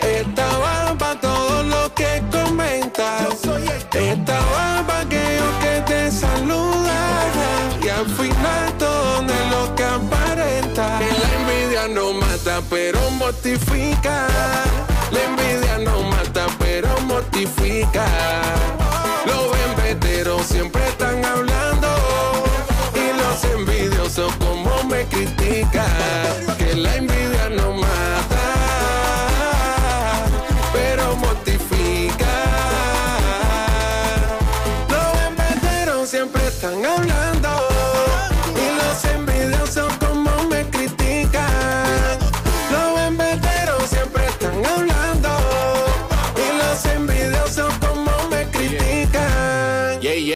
Estaba 0.00 0.96
para 0.98 1.20
todos 1.20 1.66
los 1.66 1.90
que 1.90 2.22
comentan. 2.32 3.26
Estaba 3.92 4.82
para 4.86 5.00
aquellos 5.00 5.54
que 5.60 5.82
te 5.86 6.10
saludan. 6.10 7.28
Y 7.82 7.88
al 7.90 8.06
final 8.06 8.72
todo 8.78 9.20
de 9.24 9.50
lo 9.50 9.74
que 9.74 9.84
aparenta. 9.84 11.00
La 11.00 11.34
envidia 11.38 11.86
no 11.86 12.14
mata, 12.14 12.62
pero 12.70 12.98
mortifica. 13.10 14.26
La 15.10 15.24
envidia 15.24 15.76
no 15.84 16.02
mata, 16.04 16.46
pero 16.58 16.88
mortifica. 17.02 18.06
Los 19.26 19.54
embeteros 19.68 20.46
siempre 20.46 20.82
están 20.88 21.22
hablando. 21.26 21.88
Los 23.40 23.52
envidiosos 23.52 24.34
como 24.36 24.82
me 24.84 25.04
critican. 25.04 25.86
Que 26.58 26.74
la 26.74 26.96
envidia 26.96 27.48
no 27.50 27.72
mata, 27.72 28.46
pero 30.72 31.14
mortifica. 31.14 32.34
Los 34.90 35.22
embeteros 35.28 36.08
siempre 36.08 36.48
están 36.48 36.84
hablando. 36.84 37.17